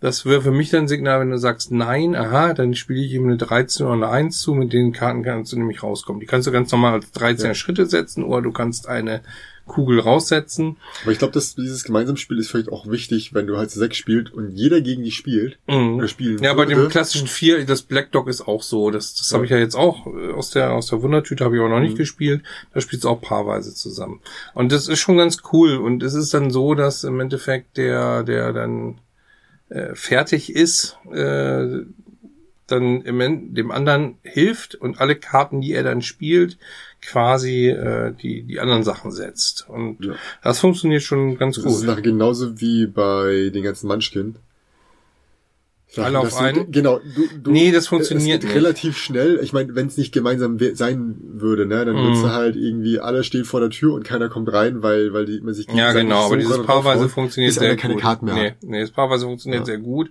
[0.00, 3.12] Das wäre für mich dann ein Signal, wenn du sagst nein, aha, dann spiele ich
[3.12, 6.20] ihm eine 13 oder eine 1 zu, mit den Karten kannst du nämlich rauskommen.
[6.20, 7.54] Die kannst du ganz normal als 13 ja.
[7.54, 9.22] Schritte setzen oder du kannst eine
[9.66, 10.76] Kugel raussetzen.
[11.02, 14.32] Aber ich glaube, dass dieses Gemeinsamspiel ist vielleicht auch wichtig, wenn du halt sechs spielt
[14.32, 15.96] und jeder gegen dich spielt mhm.
[15.96, 16.74] oder spielen Ja, würde.
[16.74, 18.90] bei dem klassischen vier, das Black Dog ist auch so.
[18.90, 19.34] Das, das ja.
[19.34, 21.80] habe ich ja jetzt auch äh, aus der aus der Wundertüte habe ich auch noch
[21.80, 21.98] nicht mhm.
[21.98, 22.42] gespielt.
[22.72, 24.20] Da spielt es auch paarweise zusammen.
[24.54, 25.76] Und das ist schon ganz cool.
[25.76, 28.98] Und es ist dann so, dass im Endeffekt der der dann
[29.68, 31.82] äh, fertig ist, äh,
[32.66, 36.58] dann im, dem anderen hilft und alle Karten, die er dann spielt,
[37.00, 39.68] quasi äh, die die anderen Sachen setzt.
[39.68, 40.14] Und ja.
[40.42, 41.86] das funktioniert schon ganz das gut.
[41.86, 44.36] Das ist genauso wie bei den ganzen Munchkin.
[45.96, 46.70] Alle auf einen?
[46.72, 46.98] Genau.
[46.98, 48.54] Du, du, nee, das funktioniert nicht.
[48.54, 49.40] relativ schnell.
[49.42, 51.98] Ich meine, wenn es nicht gemeinsam sein würde, ne, dann mm.
[51.98, 55.26] würdest du halt irgendwie, alle stehen vor der Tür und keiner kommt rein, weil, weil
[55.26, 57.80] die man sich Ja, genau, so aber dieses Paarweise funktioniert sehr gut.
[57.80, 59.66] keine Karten mehr nee, nee, das Paarweise funktioniert ja.
[59.66, 60.10] sehr gut.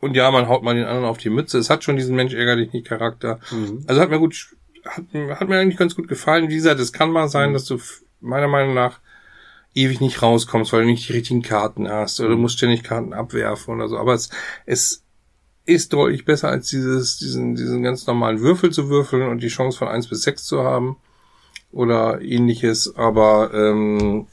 [0.00, 1.58] Und ja, man haut mal den anderen auf die Mütze.
[1.58, 3.38] Es hat schon diesen Mensch ärgerlich nicht Charakter.
[3.52, 3.84] Mhm.
[3.86, 4.48] Also hat mir gut,
[4.84, 5.04] hat,
[5.38, 6.48] hat mir eigentlich ganz gut gefallen.
[6.48, 7.54] Wie gesagt, es kann mal sein, mhm.
[7.54, 7.78] dass du
[8.20, 8.98] meiner Meinung nach
[9.74, 13.12] ewig nicht rauskommst, weil du nicht die richtigen Karten hast oder du musst ständig Karten
[13.12, 13.98] abwerfen oder so.
[13.98, 14.30] Aber es,
[14.66, 15.02] es
[15.64, 19.78] ist deutlich besser als dieses, diesen, diesen ganz normalen Würfel zu würfeln und die Chance
[19.78, 20.96] von eins bis sechs zu haben
[21.70, 22.94] oder ähnliches.
[22.96, 24.26] Aber ähm,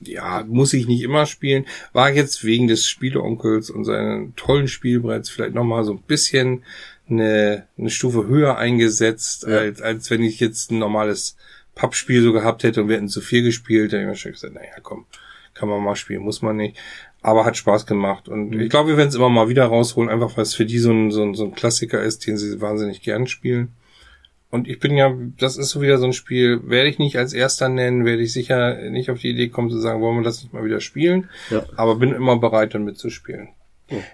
[0.00, 1.66] ja, muss ich nicht immer spielen.
[1.92, 6.62] War jetzt wegen des Spieleonkels und seinen tollen Spielbretts vielleicht nochmal so ein bisschen
[7.08, 9.58] eine, eine Stufe höher eingesetzt, ja.
[9.58, 11.36] als, als wenn ich jetzt ein normales
[11.78, 14.32] Pappspiel so gehabt hätte und wir hätten zu viel gespielt, dann hätte ich mir schon
[14.32, 15.06] gesagt, naja, komm,
[15.54, 16.76] kann man mal spielen, muss man nicht.
[17.22, 18.28] Aber hat Spaß gemacht.
[18.28, 18.60] Und mhm.
[18.60, 20.90] ich glaube, wir werden es immer mal wieder rausholen, einfach weil es für die so
[20.90, 23.74] ein, so, ein, so ein Klassiker ist, den sie wahnsinnig gern spielen.
[24.50, 27.32] Und ich bin ja, das ist so wieder so ein Spiel, werde ich nicht als
[27.32, 30.42] erster nennen, werde ich sicher nicht auf die Idee kommen zu sagen, wollen wir das
[30.42, 31.28] nicht mal wieder spielen.
[31.50, 31.64] Ja.
[31.76, 33.50] Aber bin immer bereit, dann mitzuspielen.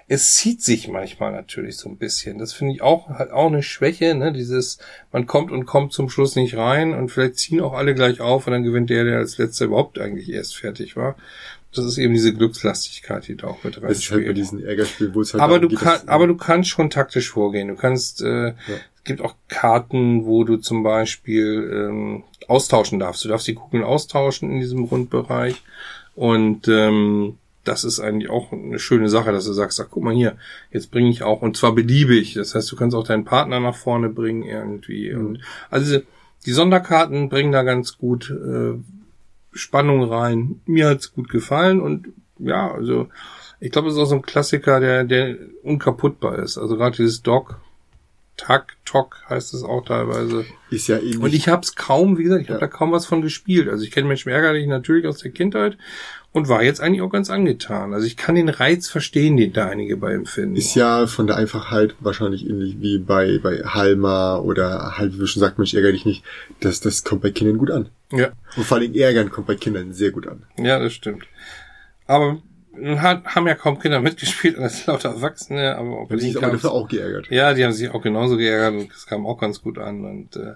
[0.07, 2.39] Es zieht sich manchmal natürlich so ein bisschen.
[2.39, 4.33] Das finde ich auch halt auch eine Schwäche, ne?
[4.33, 4.79] Dieses,
[5.13, 8.47] man kommt und kommt zum Schluss nicht rein und vielleicht ziehen auch alle gleich auf
[8.47, 11.17] und dann gewinnt der, der als letzter überhaupt eigentlich erst fertig war.
[11.75, 14.65] Das ist eben diese Glückslastigkeit, die da auch mit rein Das ist halt bei diesen
[14.65, 17.69] Ärgerspielen, wo es halt aber du kannst, aber du kannst schon taktisch vorgehen.
[17.69, 18.55] Du kannst, äh, ja.
[18.97, 23.25] es gibt auch Karten, wo du zum Beispiel ähm, austauschen darfst.
[23.25, 25.63] Du darfst die Kugeln austauschen in diesem Rundbereich
[26.15, 30.15] und ähm, das ist eigentlich auch eine schöne Sache, dass du sagst, ach guck mal
[30.15, 30.37] hier,
[30.71, 32.35] jetzt bringe ich auch, und zwar beliebig.
[32.35, 35.13] Das heißt, du kannst auch deinen Partner nach vorne bringen irgendwie.
[35.13, 35.27] Mhm.
[35.27, 36.01] Und also
[36.47, 38.75] die Sonderkarten bringen da ganz gut äh,
[39.53, 40.61] Spannung rein.
[40.67, 43.09] Mir hat's gut gefallen und ja, also
[43.61, 46.59] ich glaube, es ist auch so ein Klassiker, der, der unkaputtbar ist.
[46.59, 47.61] Also gerade dieses Dog,
[48.37, 50.45] Tak, Tok heißt es auch teilweise.
[50.71, 51.21] Ist ja ähnlich.
[51.21, 52.55] Und ich habe es kaum, wie gesagt, ich ja.
[52.55, 53.69] habe da kaum was von gespielt.
[53.69, 55.79] Also ich kenne Menschen ärgerlich natürlich aus der Kindheit
[56.35, 57.95] und war jetzt eigentlich auch ganz angetan.
[57.95, 60.57] Also ich kann den Reiz verstehen, den da einige bei empfinden.
[60.57, 65.27] Ist ja von der Einfachheit wahrscheinlich ähnlich wie bei, bei Halma oder halt, wie du
[65.27, 66.25] schon sagt, Mensch, ärger dich nicht.
[66.59, 67.89] Das, das kommt bei Kindern gut an.
[68.11, 68.33] Ja.
[68.57, 70.43] Und vor allem Ärgern kommt bei Kindern sehr gut an.
[70.59, 71.25] Ja, das stimmt.
[72.09, 72.43] Aber
[72.83, 77.31] haben ja kaum Kinder mitgespielt, das lauter Erwachsene, aber auch sich aber dafür auch geärgert.
[77.31, 80.35] Ja, die haben sich auch genauso geärgert und es kam auch ganz gut an und
[80.35, 80.55] äh,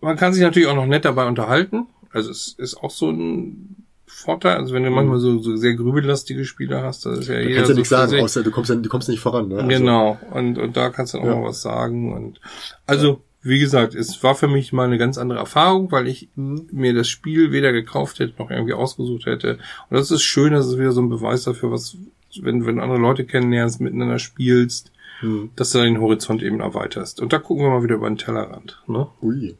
[0.00, 1.88] man kann sich natürlich auch noch nett dabei unterhalten.
[2.10, 3.83] Also es ist auch so ein
[4.24, 4.56] Vorteil.
[4.56, 4.96] Also wenn du mhm.
[4.96, 7.48] manchmal so, so sehr grübellastige Spiele hast, das ist ja jeder.
[7.48, 9.56] Du kannst ja nichts sagen, außer du kommst ja, du kommst nicht voran, ne?
[9.56, 10.18] Also genau.
[10.30, 11.36] Und, und da kannst du auch ja.
[11.36, 12.12] mal was sagen.
[12.14, 12.40] Und
[12.86, 16.66] also, wie gesagt, es war für mich mal eine ganz andere Erfahrung, weil ich mhm.
[16.72, 19.58] mir das Spiel weder gekauft hätte noch irgendwie ausgesucht hätte.
[19.90, 21.96] Und das ist schön, das ist wieder so ein Beweis dafür, was,
[22.40, 25.50] wenn, wenn andere Leute kennenlernst, miteinander spielst, mhm.
[25.56, 27.20] dass du den Horizont eben erweiterst.
[27.20, 28.82] Und da gucken wir mal wieder über den Tellerrand.
[28.86, 29.06] Ne?
[29.20, 29.56] Ui.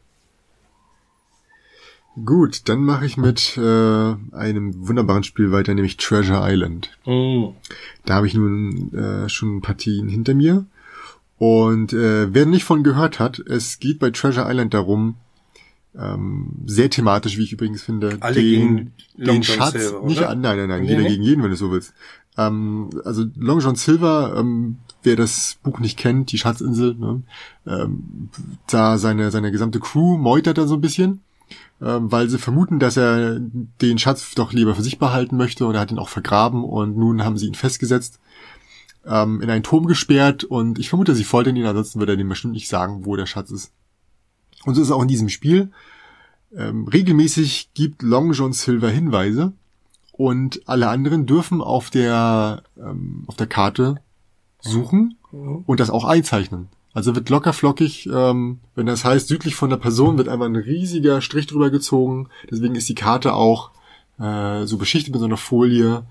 [2.23, 6.97] Gut, dann mache ich mit äh, einem wunderbaren Spiel weiter, nämlich Treasure Island.
[7.05, 7.47] Mm.
[8.05, 10.65] Da habe ich nun äh, schon Partien hinter mir.
[11.37, 15.15] Und äh, wer nicht von gehört hat, es geht bei Treasure Island darum,
[15.97, 20.57] ähm, sehr thematisch, wie ich übrigens finde, Alle den, den Schatz, Silver, nicht an, nein,
[20.57, 21.09] nein, nein, nee, jeder nee.
[21.09, 21.93] gegen jeden, wenn du so willst.
[22.37, 27.23] Ähm, also Long John Silver, ähm, wer das Buch nicht kennt, die Schatzinsel, ne,
[27.67, 28.29] ähm,
[28.67, 31.21] da seine, seine gesamte Crew meutert da so ein bisschen
[31.79, 35.81] weil sie vermuten, dass er den Schatz doch lieber für sich behalten möchte und er
[35.81, 38.19] hat ihn auch vergraben und nun haben sie ihn festgesetzt,
[39.05, 42.29] ähm, in einen Turm gesperrt und ich vermute, sie foltern ihn, ansonsten würde er dem
[42.29, 43.71] bestimmt nicht sagen, wo der Schatz ist.
[44.65, 45.69] Und so ist es auch in diesem Spiel.
[46.55, 49.51] Ähm, regelmäßig gibt Long John Silver Hinweise
[50.13, 53.97] und alle anderen dürfen auf der, ähm, auf der Karte
[54.61, 55.63] suchen Mhm.
[55.67, 56.69] und das auch einzeichnen.
[56.95, 60.55] Also wird locker flockig, ähm, wenn das heißt, südlich von der Person wird einmal ein
[60.55, 62.29] riesiger Strich drüber gezogen.
[62.49, 63.71] Deswegen ist die Karte auch
[64.17, 66.03] äh, so beschichtet mit so einer Folie.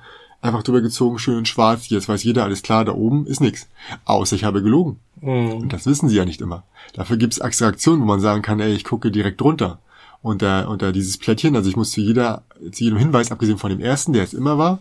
[0.42, 1.88] Einfach drüber gezogen, schön in schwarz.
[1.88, 3.66] Jetzt weiß jeder, alles klar, da oben ist nix.
[4.04, 5.00] Außer ich habe gelogen.
[5.22, 5.52] Mhm.
[5.52, 6.64] Und das wissen sie ja nicht immer.
[6.92, 9.78] Dafür gibt's Abstraktionen, wo man sagen kann, ey, ich gucke direkt drunter.
[10.20, 12.42] Und da, und da dieses Plättchen, also ich muss zu jeder,
[12.72, 14.80] zu jedem Hinweis, abgesehen von dem ersten, der es immer war,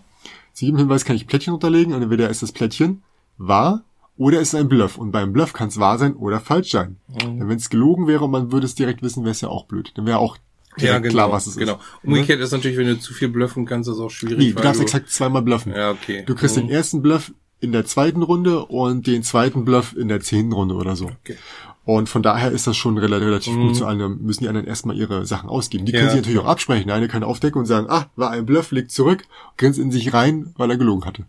[0.51, 3.03] zu jedem Hinweis kann ich Plättchen unterlegen und entweder ist das Plättchen
[3.37, 3.83] wahr
[4.17, 4.97] oder ist es ein Bluff.
[4.97, 6.97] Und beim Bluff kann es wahr sein oder falsch sein.
[7.07, 7.39] Mhm.
[7.39, 9.65] Denn wenn es gelogen wäre und man würde es direkt wissen, wäre es ja auch
[9.65, 9.91] blöd.
[9.95, 10.37] Dann wäre auch
[10.77, 11.11] Ja, genau.
[11.13, 11.73] klar, was es genau.
[11.73, 11.79] ist.
[12.03, 12.11] Ne?
[12.13, 14.37] Umgekehrt ist natürlich, wenn du zu viel bluffen kannst, ist auch schwierig.
[14.37, 15.71] Nee, du darfst exakt zweimal bluffen.
[15.75, 16.23] Ja, okay.
[16.25, 16.61] Du kriegst Mhm.
[16.61, 20.75] den ersten Bluff in der zweiten Runde und den zweiten Bluff in der zehnten Runde
[20.75, 21.05] oder so.
[21.23, 21.37] Okay.
[21.85, 23.67] Und von daher ist das schon relativ, relativ Mhm.
[23.67, 25.85] gut zu einem, müssen die anderen erstmal ihre Sachen ausgeben.
[25.85, 25.99] Die Ja.
[25.99, 26.87] können sich natürlich auch absprechen.
[26.87, 29.25] Der eine kann aufdecken und sagen, ah, war ein Bluff, legt zurück,
[29.57, 31.25] grinst in sich rein, weil er gelogen hatte.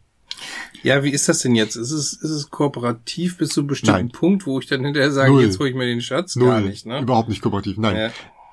[0.82, 1.76] Ja, wie ist das denn jetzt?
[1.76, 4.08] Ist es, ist es kooperativ bis zu einem bestimmten Nein.
[4.10, 5.42] Punkt, wo ich dann hinterher sage, Null.
[5.42, 6.36] jetzt hole ich mir den Schatz?
[6.36, 6.48] Null.
[6.48, 7.00] Gar nicht, ne?
[7.00, 7.96] Überhaupt nicht kooperativ, nein.
[7.96, 8.10] Ja.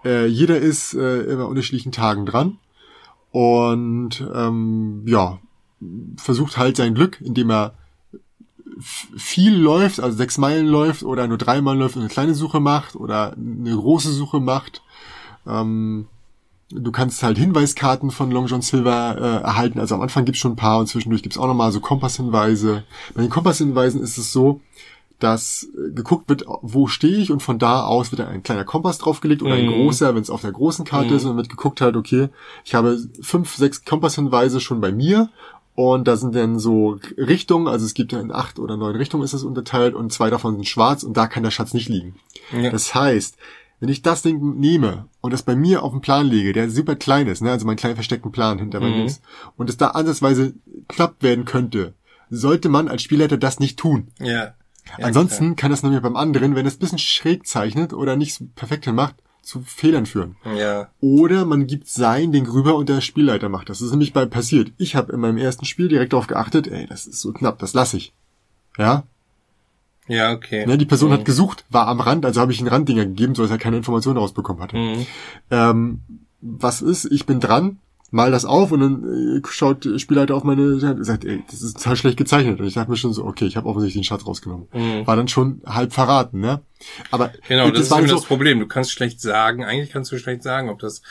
[0.09, 2.57] Äh, jeder ist äh, immer unterschiedlichen Tagen dran
[3.31, 5.39] und ähm, ja,
[6.17, 7.73] versucht halt sein Glück, indem er
[8.79, 12.59] viel läuft, also sechs Meilen läuft oder nur drei Meilen läuft und eine kleine Suche
[12.59, 14.81] macht oder eine große Suche macht.
[15.45, 16.07] Ähm,
[16.73, 19.79] du kannst halt Hinweiskarten von Long John Silver äh, erhalten.
[19.79, 22.83] Also am Anfang gibt's schon ein paar und zwischendurch gibt's auch nochmal so Kompasshinweise.
[23.13, 24.61] Bei den Kompasshinweisen ist es so,
[25.19, 28.63] dass äh, geguckt wird, wo stehe ich und von da aus wird dann ein kleiner
[28.65, 29.73] Kompass draufgelegt oder ein Mhm.
[29.83, 32.29] großer, wenn es auf der großen Karte ist und wird geguckt halt, okay,
[32.65, 35.29] ich habe fünf, sechs Kompasshinweise schon bei mir
[35.75, 39.23] und da sind dann so Richtungen, also es gibt ja in acht oder neun Richtungen
[39.23, 42.15] ist es unterteilt und zwei davon sind schwarz und da kann der Schatz nicht liegen.
[42.51, 42.71] Ja.
[42.71, 43.37] Das heißt,
[43.81, 46.95] wenn ich das Ding nehme und das bei mir auf den Plan lege, der super
[46.95, 48.97] klein ist, ne, also meinen kleinen versteckten Plan hinter meinem Mhm.
[48.99, 49.21] Links,
[49.57, 50.53] und es da ansatzweise
[50.87, 51.93] knapp werden könnte,
[52.29, 54.07] sollte man als Spielleiter das nicht tun.
[54.19, 54.53] ja.
[54.97, 58.33] Ja, Ansonsten kann das nämlich beim anderen, wenn es ein bisschen schräg zeichnet oder nicht
[58.33, 59.13] so perfekt hinmacht,
[59.43, 60.37] zu Fehlern führen.
[60.41, 60.55] klar.
[60.57, 60.89] Ja.
[61.01, 63.77] Oder man gibt sein Ding rüber und der Spielleiter macht das.
[63.77, 64.71] Das ist nämlich bei passiert.
[64.79, 67.73] Ich habe in meinem ersten Spiel direkt darauf geachtet, ey, das ist so knapp, das
[67.73, 68.11] lasse ich.
[68.77, 69.03] Ja,
[70.11, 70.65] Ja, okay.
[70.65, 71.13] Ne, die Person Mhm.
[71.13, 73.77] hat gesucht, war am Rand, also habe ich einen Randdinger gegeben, so dass er keine
[73.77, 74.75] Informationen rausbekommen hatte.
[74.75, 75.05] Mhm.
[75.49, 76.01] Ähm,
[76.41, 77.05] was ist?
[77.05, 77.77] Ich bin dran,
[78.09, 81.77] mal das auf und dann äh, schaut Spielleiter auf meine und sagt, ey, das ist
[81.77, 82.59] total schlecht gezeichnet.
[82.59, 84.67] Und ich dachte mir schon so, okay, ich habe offensichtlich den Schatz rausgenommen.
[84.73, 85.07] Mhm.
[85.07, 86.59] War dann schon halb verraten, ne?
[87.11, 88.59] Aber Genau, das, ist war eben so, das Problem.
[88.59, 91.01] Du kannst schlecht sagen, eigentlich kannst du schlecht sagen, ob das.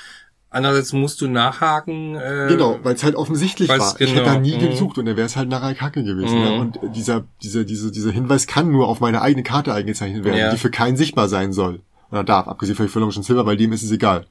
[0.53, 2.17] Andererseits musst du nachhaken.
[2.17, 3.95] Äh, Genau, weil es halt offensichtlich war.
[4.01, 4.71] Ich hätte genau, da nie mhm.
[4.71, 6.39] gesucht und dann wäre es halt nachher Kacke gewesen.
[6.39, 6.45] Mhm.
[6.45, 6.61] Ne?
[6.61, 10.51] Und dieser, dieser, dieser, dieser Hinweis kann nur auf meine eigene Karte eingezeichnet werden, Ja.
[10.51, 11.81] die für keinen sichtbar sein soll.
[12.11, 14.27] Oder darf, abgesehen von Long John Silver, weil dem ist es egal.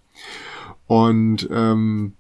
[0.87, 2.13] Und ähm,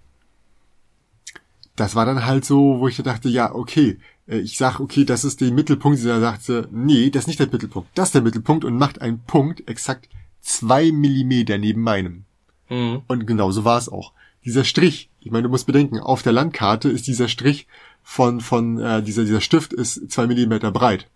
[1.75, 5.25] das war dann halt so, wo ich dachte, ja, okay, äh, ich sag, okay, das
[5.25, 5.99] ist der Mittelpunkt.
[5.99, 7.89] Sie sagte, nee, das ist nicht der Mittelpunkt.
[7.95, 10.07] Das ist der Mittelpunkt und macht einen Punkt exakt
[10.39, 12.25] zwei Millimeter neben meinem.
[12.69, 13.01] Mhm.
[13.07, 14.13] Und genauso war es auch.
[14.45, 17.67] Dieser Strich, ich meine, du musst bedenken, auf der Landkarte ist dieser Strich
[18.03, 21.07] von, von äh, dieser, dieser Stift ist zwei Millimeter breit.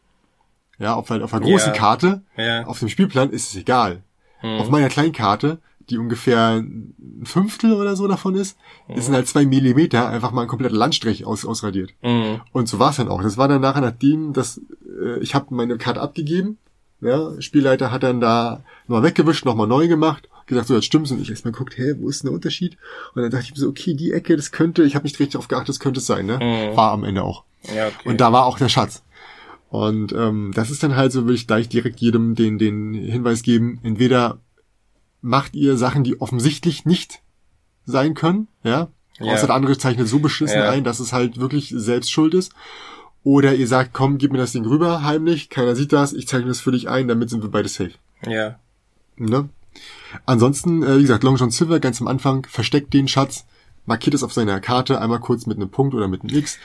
[0.80, 1.78] Ja, auf, auf einer großen Ja.
[1.80, 2.66] Karte, Ja.
[2.66, 4.02] auf dem Spielplan ist es egal.
[4.42, 4.60] Mhm.
[4.60, 6.94] Auf meiner kleinen Karte, die ungefähr ein
[7.26, 8.58] Fünftel oder so davon ist,
[8.96, 11.94] sind halt zwei Millimeter einfach mal ein kompletter Landstrich aus, ausradiert.
[12.02, 12.42] Mhm.
[12.52, 13.22] Und so war es dann auch.
[13.22, 14.60] Das war dann nachher, nachdem dass
[15.02, 16.58] äh, ich habe meine Karte abgegeben.
[17.02, 21.12] Ja, Spielleiter hat dann da nochmal weggewischt, nochmal neu gemacht, gesagt, so jetzt stimmt's.
[21.12, 22.78] Und ich erstmal geguckt, hä, wo ist denn der Unterschied?
[23.16, 25.34] Und dann dachte ich mir so, okay, die Ecke, das könnte, ich habe nicht richtig
[25.34, 26.38] darauf geachtet, das könnte es sein, ne?
[26.38, 26.76] Mhm.
[26.78, 27.44] War am Ende auch.
[27.76, 28.10] Ja, okay.
[28.10, 29.04] Und da war auch der Schatz.
[29.70, 33.42] Und ähm, das ist dann halt so, will ich gleich direkt jedem den, den Hinweis
[33.42, 34.38] geben, entweder
[35.22, 37.22] macht ihr Sachen, die offensichtlich nicht
[37.86, 39.34] sein können, ja, Ja.
[39.34, 40.70] außer der andere zeichnet so beschissen Ja.
[40.70, 42.52] ein, dass es halt wirklich selbst schuld ist.
[43.24, 46.50] Oder ihr sagt, komm, gib mir das Ding rüber, heimlich, keiner sieht das, ich zeichne
[46.50, 47.94] das für dich ein, damit sind wir beide safe.
[48.28, 48.60] ja.
[49.16, 49.48] Ne?
[50.26, 53.46] Ansonsten, äh, wie gesagt, Long John Silver ganz am Anfang versteckt den Schatz,
[53.86, 56.58] markiert es auf seiner Karte einmal kurz mit einem Punkt oder mit einem X.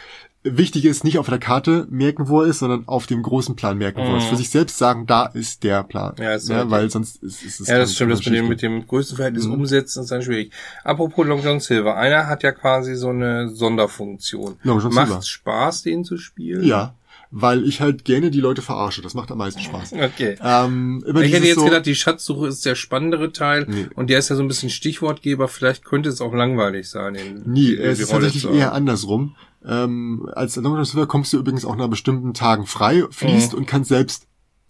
[0.44, 3.76] Wichtig ist, nicht auf der Karte merken, wo er ist, sondern auf dem großen Plan
[3.76, 4.24] merken, wo er ist.
[4.26, 4.28] Mhm.
[4.28, 6.14] Für sich selbst sagen, da ist der Plan.
[6.16, 6.70] Ja, ist ja, richtig.
[6.70, 9.54] weil sonst ist, ist es Ja, das stimmt, das mit dem, mit dem Größenverhältnis Mhm.
[9.54, 10.52] umsetzen ist dann schwierig.
[10.84, 14.58] Apropos Long John Silver, einer hat ja quasi so eine Sonderfunktion.
[14.62, 15.22] Long John Macht Silver.
[15.22, 16.62] Spaß, den zu spielen?
[16.64, 16.94] Ja,
[17.30, 19.02] weil ich halt gerne die Leute verarsche.
[19.02, 19.92] Das macht am meisten Spaß.
[19.92, 20.36] Okay.
[20.42, 23.86] Ähm, Ich hätte jetzt so, gedacht, die Schatzsuche ist der spannendere Teil Nee.
[23.94, 25.48] und der ist ja so ein bisschen Stichwortgeber.
[25.48, 27.16] Vielleicht könnte es auch langweilig sein.
[27.46, 29.34] Die- es ist Rolle tatsächlich eher andersrum.
[29.66, 33.58] Ähm, als Silver kommst du übrigens auch nach bestimmten Tagen frei, fließt Mhm.
[33.58, 34.27] und kannst selbst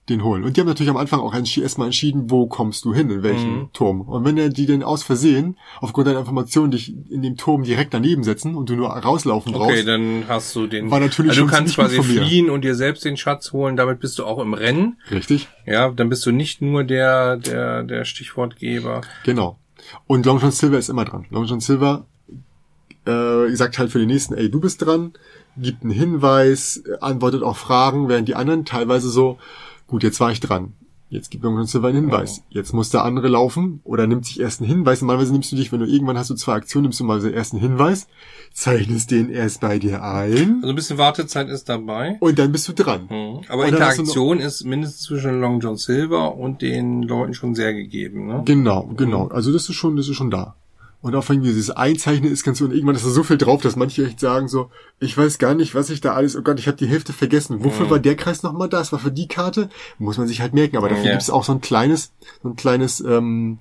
[0.09, 0.45] den holen.
[0.45, 3.55] Und die haben natürlich am Anfang auch erstmal entschieden, wo kommst du hin, in welchen
[3.59, 3.69] Mhm.
[3.73, 4.01] Turm.
[4.03, 7.93] Und wenn er die denn aus Versehen, aufgrund deiner Informationen, dich in dem Turm direkt
[7.95, 10.91] daneben setzen und du nur rauslaufen brauchst, Okay, dann hast du den.
[10.91, 13.77] War natürlich also du kannst quasi fliehen und dir selbst den Schatz holen.
[13.77, 14.97] Damit bist du auch im Rennen.
[15.11, 19.03] richtig, Ja, dann bist du nicht nur der der der Stichwortgeber.
[19.25, 19.59] genau.
[20.07, 21.25] Und Long John Silver ist immer dran.
[21.31, 22.05] Long John Silver
[23.07, 25.13] äh, sagt halt für den nächsten, ey, du bist dran,
[25.57, 29.39] gibt einen Hinweis, äh, antwortet auf Fragen, während die anderen teilweise so,
[29.89, 30.75] gut, jetzt war ich dran.
[31.11, 32.43] Jetzt gibt Long John Silver einen Hinweis.
[32.51, 35.01] Jetzt muss der andere laufen oder nimmt sich erst einen Hinweis.
[35.01, 37.33] Normalerweise nimmst du dich, wenn du irgendwann hast du zwei Aktionen, nimmst du mal den
[37.33, 38.09] ersten Hinweis,
[38.53, 42.19] zeichnest den erst bei dir ein Also ein bisschen Wartezeit ist dabei.
[42.21, 43.09] und dann bist du dran.
[43.09, 43.41] Mhm.
[43.49, 48.27] Aber Und Interaktion ist mindestens zwischen Long John Silver und den Leuten schon sehr gegeben.
[48.27, 48.43] Ne?
[48.45, 49.29] Genau, genau.
[49.29, 50.57] Also das ist schon, das ist schon da.
[51.01, 53.63] Und auch irgendwie dieses Einzeichnen ist ganz so, und irgendwann ist da so viel drauf,
[53.63, 56.59] dass manche echt sagen so, ich weiß gar nicht, was ich da alles, oh Gott,
[56.59, 57.63] ich habe die Hälfte vergessen.
[57.63, 58.79] Wofür war der Kreis nochmal da?
[58.79, 59.69] Das war für die Karte?
[59.99, 60.77] Muss man sich halt merken.
[60.77, 61.11] Aber dafür Ja.
[61.13, 62.11] gibt's auch so ein kleines,
[62.43, 63.59] so ein kleines ähm,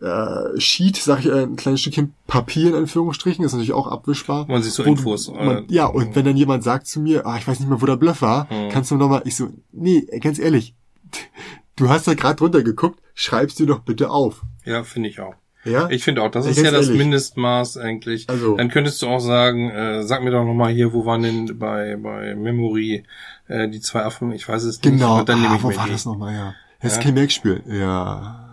[0.00, 4.46] äh, Sheet, sag ich, äh, ein kleines Stückchen Papier in Anführungsstrichen, ist natürlich auch abwischbar.
[4.48, 7.26] Man sich so du- Infos, äh, Man, ja, und wenn dann jemand sagt zu mir,
[7.26, 8.70] ah, ich weiß nicht mehr, wo der Bluff war, Mhm.
[8.70, 10.74] kannst du nochmal, ich so, nee, ganz ehrlich,
[11.76, 14.42] du hast da gerade drunter geguckt, schreibst dir doch bitte auf.
[14.64, 15.34] Ja, finde ich auch.
[15.64, 15.88] Ja?
[15.90, 16.98] Ich finde auch, das Ja, ist ja das ehrlich.
[17.02, 18.28] Mindestmaß eigentlich.
[18.30, 21.58] Also- Dann könntest du auch sagen, äh, sag mir doch nochmal hier, wo waren denn
[21.58, 23.04] bei, bei Memory
[23.48, 24.32] äh, die zwei Affen?
[24.32, 24.82] Ich weiß es nicht.
[24.82, 25.92] Genau, dann ah, ich wo war die.
[25.92, 26.54] das nochmal, ja.
[26.80, 27.04] Das ist Ja.
[27.04, 27.62] kein Merkspiel.
[27.66, 28.44] Ja.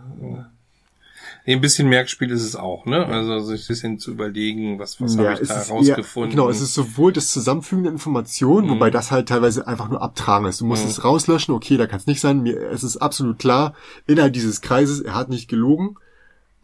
[1.48, 3.06] Nee, ein bisschen Merkspiel ist es auch, ne?
[3.06, 6.32] Also sich ein bisschen zu überlegen, was, was ja habe ich da ist herausgefunden.
[6.32, 10.02] Eher, genau, es ist sowohl das Zusammenfügen der Informationen, wobei das halt teilweise einfach nur
[10.02, 10.60] abtragen ist.
[10.62, 10.90] Du musst Mhm.
[10.90, 12.42] es rauslöschen, okay, da kann es nicht sein.
[12.42, 13.76] Mir, es ist absolut klar,
[14.08, 15.98] innerhalb dieses Kreises, er hat nicht gelogen.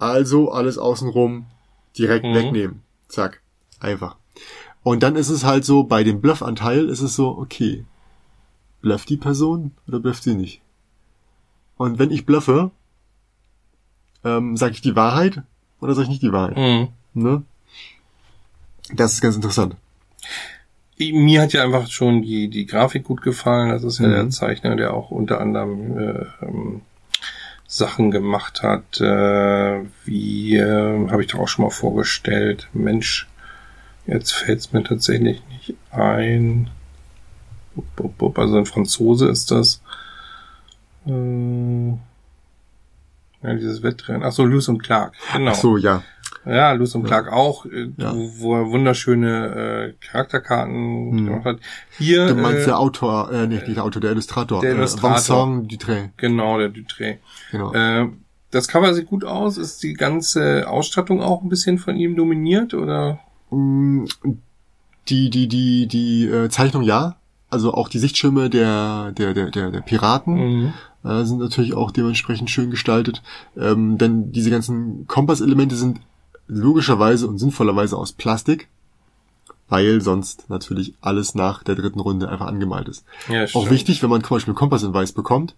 [0.01, 1.45] Also alles außenrum
[1.97, 2.33] direkt Mhm.
[2.33, 2.81] wegnehmen.
[3.07, 3.41] Zack.
[3.79, 4.15] Einfach.
[4.81, 7.85] Und dann ist es halt so, bei dem Bluffanteil ist es so, okay,
[8.81, 10.61] blufft die Person oder blufft sie nicht?
[11.77, 12.71] Und wenn ich bluffe,
[14.23, 15.43] ähm, sage ich die Wahrheit
[15.81, 16.57] oder sage ich nicht die Wahrheit?
[16.57, 16.87] Mhm.
[17.13, 17.43] Ne?
[18.93, 19.75] Das ist ganz interessant.
[20.97, 23.69] Mir hat ja einfach schon die, die Grafik gut gefallen.
[23.69, 24.11] Das ist ja Mhm.
[24.11, 26.81] der Zeichner, der auch unter anderem äh, ähm,
[27.73, 32.67] Sachen gemacht hat, äh, wie äh, habe ich doch auch schon mal vorgestellt.
[32.73, 33.29] Mensch,
[34.05, 36.69] jetzt fällt es mir tatsächlich nicht ein.
[38.35, 39.81] Also ein Franzose ist das.
[41.07, 41.91] Äh,
[43.41, 44.23] ja, dieses Wettrennen.
[44.23, 45.13] Ach so, Lewis und Clark.
[45.31, 45.51] Genau.
[45.51, 46.03] Ach so, ja.
[46.45, 48.13] Ja, Lewis und Clark auch, äh, Ja.
[48.15, 51.25] wo, er wunderschöne äh, Charakterkarten Hm.
[51.25, 51.57] gemacht hat.
[51.97, 54.61] Hier, Du meinst äh, der Autor, äh, nicht der Autor, der Illustrator.
[54.61, 55.47] der Äh, Illustrator.
[55.47, 56.09] Vincent Dutré.
[56.17, 57.17] genau, der Dutré.
[57.51, 57.73] Genau.
[57.73, 58.07] Äh,
[58.49, 59.57] das Cover sieht gut aus.
[59.57, 63.19] Ist die ganze Ausstattung auch ein bisschen von ihm dominiert oder?
[63.49, 64.05] Mm,
[65.09, 67.15] Die, die, die, die äh, Zeichnung ja.
[67.49, 70.73] Also auch die Sichtschirme der, der, der, der, der Piraten Mhm.
[71.03, 73.21] äh, sind natürlich auch dementsprechend schön gestaltet.
[73.57, 75.99] Ähm, denn diese ganzen Kompasselemente sind
[76.53, 78.67] logischerweise und sinnvollerweise aus Plastik,
[79.69, 83.05] weil sonst natürlich alles nach der dritten Runde einfach angemalt ist.
[83.29, 85.55] Ja, Auch wichtig, wenn man zum Beispiel einen Kompass in Weiß bekommt,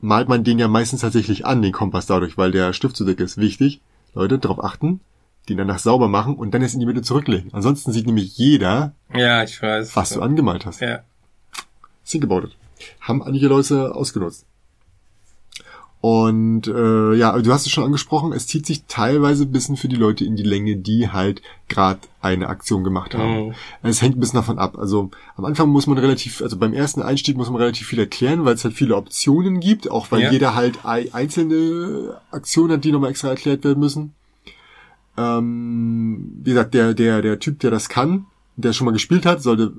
[0.00, 3.20] malt man den ja meistens tatsächlich an, den Kompass dadurch, weil der Stift zu dick
[3.20, 3.36] ist.
[3.36, 3.82] Wichtig,
[4.14, 5.00] Leute, darauf achten,
[5.50, 7.50] den danach sauber machen und dann erst in die Mitte zurücklegen.
[7.52, 9.94] Ansonsten sieht nämlich jeder, Ja, ich weiß.
[9.94, 10.80] was du angemalt hast.
[10.80, 11.00] Ja.
[12.08, 12.56] Think about it.
[13.02, 14.46] Haben einige Leute ausgenutzt.
[16.02, 19.86] Und äh, ja, du hast es schon angesprochen, es zieht sich teilweise ein bisschen für
[19.86, 23.46] die Leute in die Länge, die halt gerade eine Aktion gemacht haben.
[23.50, 23.54] Mhm.
[23.84, 24.76] Es hängt ein bisschen davon ab.
[24.76, 28.44] Also am Anfang muss man relativ, also beim ersten Einstieg muss man relativ viel erklären,
[28.44, 30.32] weil es halt viele Optionen gibt, auch weil Ja.
[30.32, 34.12] jeder halt ei- einzelne Aktionen hat, die nochmal extra erklärt werden müssen.
[35.16, 39.40] Ähm, wie gesagt, der, der, der Typ, der das kann, der schon mal gespielt hat,
[39.42, 39.72] sollte,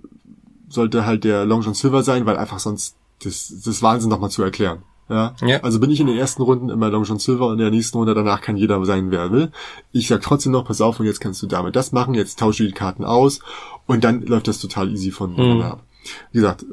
[0.69, 4.41] sollte halt der Long John Silver sein, weil einfach sonst das, das Wahnsinn nochmal zu
[4.43, 4.83] erklären.
[5.13, 5.36] Ja?
[5.45, 5.60] Ja.
[5.62, 7.97] Also bin ich in den ersten Runden immer Long John Silver und in der nächsten
[7.97, 9.52] Runde danach kann jeder sein, wer er will.
[9.91, 12.65] Ich sag trotzdem noch, pass auf, und jetzt kannst du damit das machen, jetzt tausche
[12.65, 13.39] die Karten aus
[13.86, 15.62] und dann läuft das total easy von Mhm.
[15.62, 15.84] ab.
[16.32, 16.65] Wie gesagt,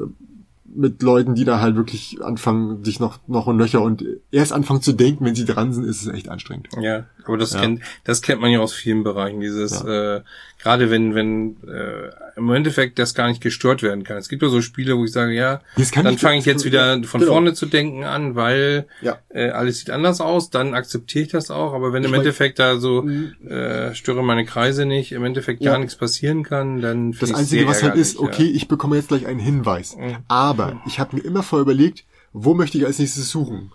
[0.73, 4.83] mit Leuten, die da halt wirklich anfangen, sich noch, noch und nöcher und erst anfangen
[4.83, 6.69] zu denken, wenn sie dran sind, ist es echt anstrengend.
[6.81, 7.61] Ja, aber das Ja.
[7.61, 9.41] kennt das kennt man ja aus vielen Bereichen.
[9.41, 10.21] Dieses äh,
[10.63, 14.17] gerade wenn wenn äh, im Endeffekt das gar nicht gestört werden kann.
[14.17, 17.03] Es gibt ja so Spiele, wo ich sage, ja, Das dann fange ich jetzt wieder
[17.05, 17.33] von Genau.
[17.33, 19.19] vorne zu denken an, weil Ja.
[19.29, 20.49] äh, alles sieht anders aus.
[20.51, 21.75] Dann akzeptiere ich das auch.
[21.75, 25.63] Aber wenn Ich im mein- Endeffekt da so äh, störe meine Kreise nicht, im Endeffekt
[25.63, 25.73] Ja.
[25.73, 28.69] gar nichts passieren kann, dann Das finde ich Einzige, sehr was halt ist, okay, ich
[28.69, 29.97] bekomme jetzt gleich einen Hinweis.
[29.97, 30.17] Mhm.
[30.29, 33.73] Aber ich habe mir immer vorher überlegt, wo möchte ich als nächstes suchen?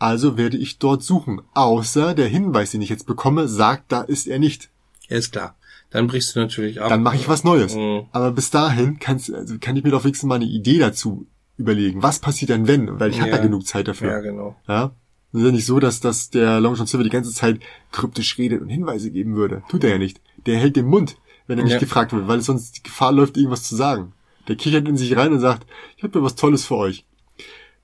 [0.00, 1.40] Also werde ich dort suchen.
[1.54, 4.70] Außer der Hinweis, den ich jetzt bekomme, sagt, da ist er nicht.
[5.08, 5.56] Ja, ist klar.
[5.90, 6.90] Dann brichst du natürlich ab.
[6.90, 7.74] Dann mache ich was Neues.
[7.74, 8.06] Mhm.
[8.12, 11.26] Aber bis dahin kann's, also kann ich mir doch wenigstens mal eine Idee dazu
[11.56, 12.02] überlegen.
[12.02, 13.00] Was passiert denn wenn?
[13.00, 13.22] Weil ich ja.
[13.22, 14.10] habe ja genug Zeit dafür.
[14.10, 14.56] Ja, genau.
[14.66, 14.92] Ja.
[15.32, 17.60] Es ist ja nicht so, dass, dass der Long John Silver die ganze Zeit
[17.92, 19.62] kryptisch redet und Hinweise geben würde.
[19.68, 20.20] Tut er ja nicht.
[20.46, 21.16] Der hält den Mund,
[21.46, 21.78] wenn er nicht ja.
[21.78, 24.12] gefragt wird, weil es sonst die Gefahr läuft, irgendwas zu sagen.
[24.46, 25.66] Der kichert in sich rein und sagt,
[25.96, 27.04] ich habe mir was Tolles für euch.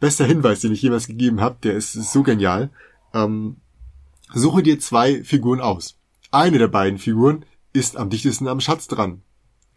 [0.01, 2.71] Bester Hinweis, den ich jemals gegeben habe, der ist, ist so genial.
[3.13, 3.57] Ähm,
[4.33, 5.99] suche dir zwei Figuren aus.
[6.31, 7.45] Eine der beiden Figuren
[7.75, 9.21] ist am dichtesten am Schatz dran.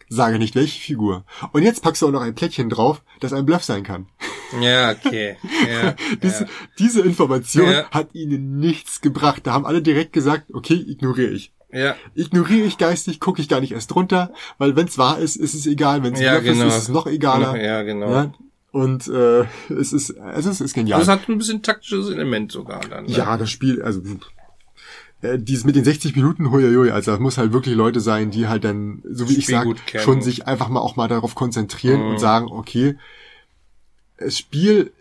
[0.08, 1.26] Sage nicht welche Figur.
[1.52, 4.08] Und jetzt packst du auch noch ein Plättchen drauf, das ein Bluff sein kann.
[4.62, 5.36] Ja, okay.
[5.68, 6.50] Ja, diese, ja.
[6.80, 7.89] diese Information ja.
[7.91, 9.45] hat ihnen nichts gebracht.
[9.45, 11.52] Da haben alle direkt gesagt, okay, ignoriere ich.
[11.74, 11.95] Ja.
[12.16, 15.54] Ignoriere ich geistig, gucke ich gar nicht erst drunter, weil wenn es wahr ist, ist
[15.54, 16.04] es egal.
[16.04, 16.68] Wenn es ja, genau.
[16.68, 17.62] ist, ist es noch egaler.
[17.62, 18.10] Ja, genau.
[18.10, 18.34] Ja?
[18.72, 21.00] Und äh, es ist es ist, ist genial.
[21.00, 23.06] Das hat ein bisschen taktisches Element sogar dann.
[23.06, 23.12] Ne?
[23.12, 24.02] Ja, das Spiel, also
[25.22, 28.47] äh, dieses mit den 60 Minuten, huiuiui, also das muss halt wirklich Leute sein, die
[28.47, 32.07] halt dann, so wie ich sage, schon sich einfach mal auch mal darauf konzentrieren mhm.
[32.11, 32.97] und sagen, okay,
[34.18, 34.91] das Spiel,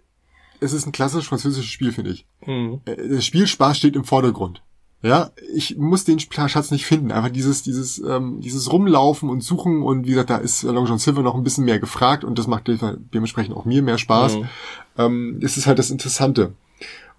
[0.60, 2.26] es ist ein klassisch französisches Spiel, finde ich.
[2.46, 2.80] Mhm.
[2.86, 4.62] Äh, das Spielspaß steht im Vordergrund.
[5.02, 7.12] Ja, ich muss den Schatz nicht finden.
[7.12, 10.98] Einfach dieses, dieses, ähm, dieses Rumlaufen und Suchen und wie gesagt, da ist Long John
[10.98, 14.38] Silver noch ein bisschen mehr gefragt und das macht dementsprechend auch mir mehr Spaß.
[14.38, 14.48] Mhm.
[14.96, 16.54] Ähm, das ist halt das Interessante.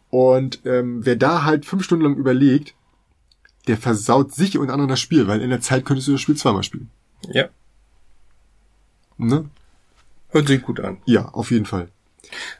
[0.09, 2.73] Und ähm, wer da halt fünf Stunden lang überlegt,
[3.68, 6.36] der versaut sich und anderen das Spiel, weil in der Zeit könntest du das Spiel
[6.36, 6.89] zweimal spielen.
[7.30, 7.49] Ja.
[9.18, 9.49] Ne?
[10.30, 10.97] Hört sich gut an.
[11.05, 11.89] Ja, auf jeden Fall.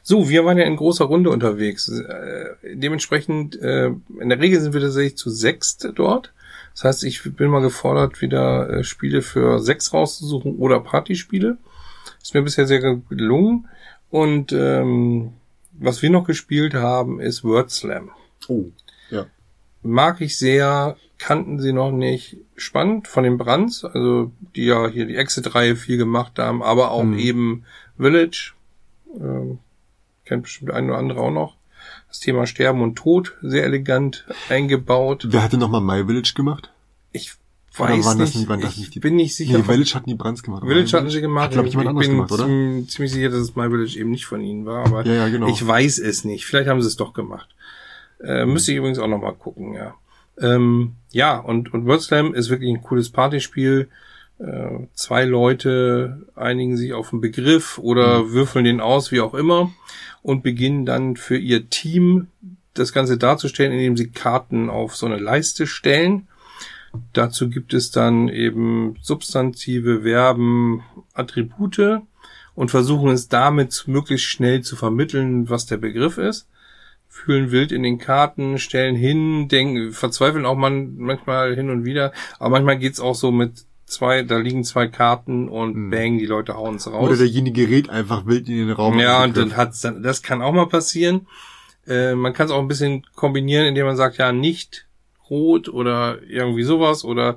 [0.02, 1.88] So, wir waren ja in großer Runde unterwegs.
[1.88, 3.88] Äh, dementsprechend, äh,
[4.20, 6.32] in der Regel sind wir tatsächlich zu sechst dort.
[6.72, 11.58] Das heißt, ich bin mal gefordert, wieder äh, Spiele für sechs rauszusuchen oder Partyspiele.
[12.22, 13.68] Ist mir bisher sehr gelungen.
[14.10, 15.32] Und ähm,
[15.72, 18.10] was wir noch gespielt haben, ist Word Slam.
[18.48, 18.66] Oh.
[19.82, 22.36] Mag ich sehr, kannten sie noch nicht.
[22.56, 27.04] Spannend von den Brands, also die ja hier die Exit-Reihe viel gemacht haben, aber auch
[27.04, 27.18] mhm.
[27.18, 27.64] eben
[27.96, 28.52] Village,
[29.14, 29.58] ähm,
[30.24, 31.56] kennt bestimmt ein oder andere auch noch.
[32.08, 35.26] Das Thema Sterben und Tod sehr elegant eingebaut.
[35.28, 36.72] Wer hatte nochmal My Village gemacht?
[37.12, 37.34] Ich
[37.76, 38.34] weiß waren nicht.
[38.34, 39.58] nicht waren das nicht die, bin nicht sicher.
[39.58, 40.64] Nee, Village hatten die Brands gemacht.
[40.66, 41.46] Village hatten sie gemacht.
[41.46, 42.44] Hat, glaube ich, jemand anderes gemacht, oder?
[42.44, 45.14] Ich bin ziemlich sicher, dass es My Village eben nicht von ihnen war, aber ja,
[45.14, 45.48] ja, genau.
[45.48, 46.46] ich weiß es nicht.
[46.46, 47.48] Vielleicht haben sie es doch gemacht.
[48.22, 48.46] Äh.
[48.46, 49.94] Müsste ich übrigens auch nochmal gucken, ja.
[50.40, 53.88] Ähm, ja, und, und Word Slam ist wirklich ein cooles Partyspiel.
[54.38, 58.32] Äh, zwei Leute einigen sich auf einen Begriff oder mhm.
[58.32, 59.72] würfeln den aus, wie auch immer,
[60.22, 62.28] und beginnen dann für ihr Team
[62.74, 66.28] das Ganze darzustellen, indem sie Karten auf so eine Leiste stellen.
[67.12, 70.82] Dazu gibt es dann eben Substantive, Verben,
[71.14, 72.02] Attribute
[72.54, 76.48] und versuchen es damit möglichst schnell zu vermitteln, was der Begriff ist.
[77.24, 82.12] Fühlen wild in den Karten, stellen hin, denken, verzweifeln auch man manchmal hin und wieder,
[82.38, 85.90] aber manchmal geht's auch so mit zwei, da liegen zwei Karten und hm.
[85.90, 87.06] bang, die Leute hauen es raus.
[87.06, 88.98] Oder derjenige gerät einfach wild in den Raum.
[88.98, 91.26] Ja, und dann hat's dann, das kann auch mal passieren.
[91.86, 94.86] Äh, man kann es auch ein bisschen kombinieren, indem man sagt, ja, nicht
[95.30, 97.36] rot oder irgendwie sowas oder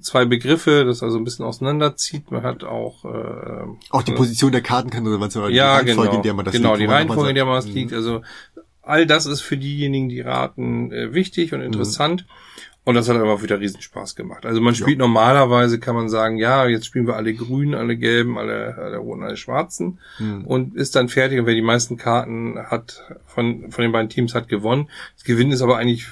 [0.00, 2.30] zwei Begriffe, das also ein bisschen auseinanderzieht.
[2.30, 6.10] Man hat auch äh, auch die Position der Karten kann relevant sein, ja, die Reihenfolge,
[6.10, 7.92] genau, in der man das genau, liegt, die Reihenfolge, in der man das liegt.
[7.92, 8.22] Also
[8.88, 11.66] all das ist für diejenigen, die raten, äh, wichtig und mhm.
[11.66, 12.24] interessant.
[12.26, 12.32] Mhm.
[12.88, 14.46] Und das hat aber wieder Riesenspaß gemacht.
[14.46, 15.04] Also man spielt ja.
[15.04, 19.24] normalerweise, kann man sagen, ja, jetzt spielen wir alle Grünen, alle Gelben, alle, alle Roten,
[19.24, 20.46] alle Schwarzen hm.
[20.46, 21.38] und ist dann fertig.
[21.38, 24.88] Und wer die meisten Karten hat von, von den beiden Teams hat gewonnen.
[25.14, 26.06] Das Gewinnen ist aber eigentlich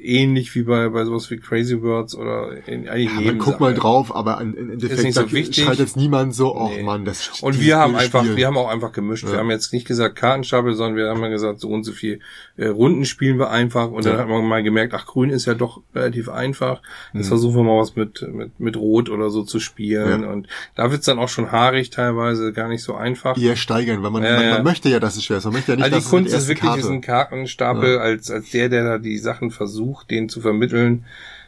[0.00, 3.74] ähnlich wie bei, bei sowas wie Crazy Words oder in eigentlich ja, man guckt mal
[3.74, 5.64] drauf, aber im Endeffekt ist nicht so wichtig.
[5.64, 6.82] schreit jetzt niemand so, oh nee.
[6.82, 8.36] Mann, das Und wir haben einfach, Spiel.
[8.36, 9.24] wir haben auch einfach gemischt.
[9.24, 9.32] Ja.
[9.32, 12.20] Wir haben jetzt nicht gesagt Kartenstapel, sondern wir haben ja gesagt, so und so viel
[12.56, 14.12] äh, Runden spielen wir einfach und ja.
[14.12, 16.82] dann hat man mal gemerkt, ach, Grün ist ja doch relativ einfach.
[17.12, 17.28] Jetzt mhm.
[17.28, 21.06] versuchen wir mal was mit, mit, mit Rot oder so zu spielen und da wird's
[21.06, 23.38] dann auch schon haarig teilweise, gar nicht so einfach.
[23.38, 25.44] Eher steigern, weil man, äh, man, man, möchte ja, dass es schwer ist.
[25.44, 26.80] Man möchte ja nicht, also die Kunst ist wirklich Karte.
[26.80, 28.00] diesen Kartenstapel ja.
[28.00, 31.04] als, als der, der da die Sachen versucht, den zu vermitteln,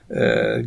[0.09, 0.65] äh,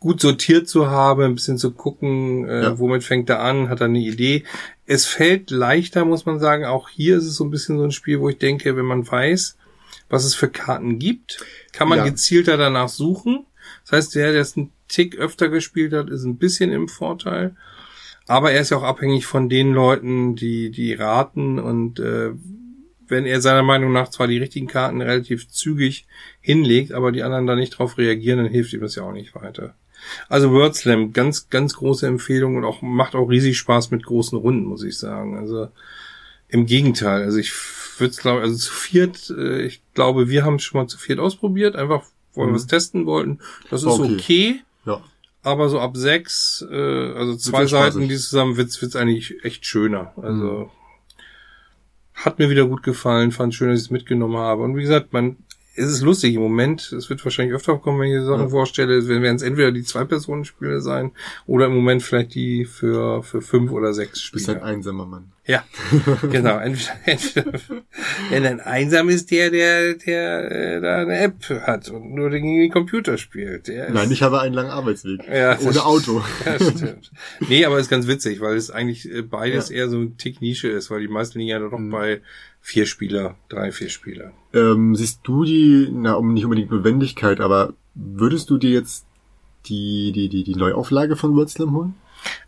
[0.00, 2.78] gut sortiert zu haben, ein bisschen zu gucken, äh, ja.
[2.78, 4.44] womit fängt er an, hat er eine Idee.
[4.86, 6.64] Es fällt leichter, muss man sagen.
[6.64, 9.10] Auch hier ist es so ein bisschen so ein Spiel, wo ich denke, wenn man
[9.10, 9.56] weiß,
[10.08, 12.04] was es für Karten gibt, kann man ja.
[12.04, 13.46] gezielter danach suchen.
[13.84, 17.56] Das heißt, der, der es einen Tick öfter gespielt hat, ist ein bisschen im Vorteil.
[18.26, 22.32] Aber er ist ja auch abhängig von den Leuten, die, die raten und äh,
[23.08, 26.06] wenn er seiner Meinung nach zwar die richtigen Karten relativ zügig
[26.40, 29.34] hinlegt, aber die anderen da nicht drauf reagieren, dann hilft ihm das ja auch nicht
[29.36, 29.74] weiter.
[30.28, 34.64] Also WordSlam, ganz, ganz große Empfehlung und auch macht auch riesig Spaß mit großen Runden,
[34.64, 35.36] muss ich sagen.
[35.36, 35.68] Also
[36.48, 37.52] im Gegenteil, also ich
[38.00, 40.98] würde es glaube, also zu viert, äh, ich glaube, wir haben es schon mal zu
[40.98, 42.02] viert ausprobiert, einfach
[42.34, 42.52] weil mhm.
[42.52, 43.40] wir es testen wollten.
[43.70, 44.14] Das ist okay.
[44.14, 44.60] okay.
[44.84, 45.02] Ja.
[45.42, 50.12] Aber so ab sechs, äh, also zwei Seiten, die zusammen wird's, wird's eigentlich echt schöner.
[50.16, 50.70] Also mhm
[52.14, 54.62] Hat mir wieder gut gefallen, fand schön, dass ich es mitgenommen habe.
[54.62, 55.36] Und wie gesagt, man
[55.76, 56.92] es ist lustig im Moment.
[56.92, 58.48] Es wird wahrscheinlich öfter kommen, wenn ich Sachen ja.
[58.48, 59.06] vorstelle.
[59.06, 61.12] werden es entweder die Zwei-Personen-Spiele sein
[61.46, 64.42] oder im Moment vielleicht die für, für fünf oder sechs Spiele.
[64.42, 65.32] Du bist ein einsamer Mann.
[65.46, 65.64] Ja,
[66.28, 66.58] genau.
[66.58, 66.92] Entweder,
[68.30, 72.58] entweder, ein einsam ist der, der, der äh, da eine App hat und nur gegen
[72.58, 73.68] den Computer spielt.
[73.68, 75.20] Der Nein, ich habe einen langen Arbeitsweg.
[75.28, 76.22] Ja, ohne Auto.
[76.44, 77.12] Ja, stimmt.
[77.48, 79.76] Nee, aber ist ganz witzig, weil es eigentlich äh, beides ja.
[79.76, 81.90] eher so ein Tick Nische ist, weil die meisten liegen ja doch mhm.
[81.90, 82.20] bei
[82.60, 84.32] vier Spieler, drei, vier Spieler.
[84.52, 89.06] Ähm, siehst du die, na, um nicht unbedingt Notwendigkeit, aber würdest du dir jetzt
[89.66, 91.94] die, die, die, die Neuauflage von Wurzeln holen?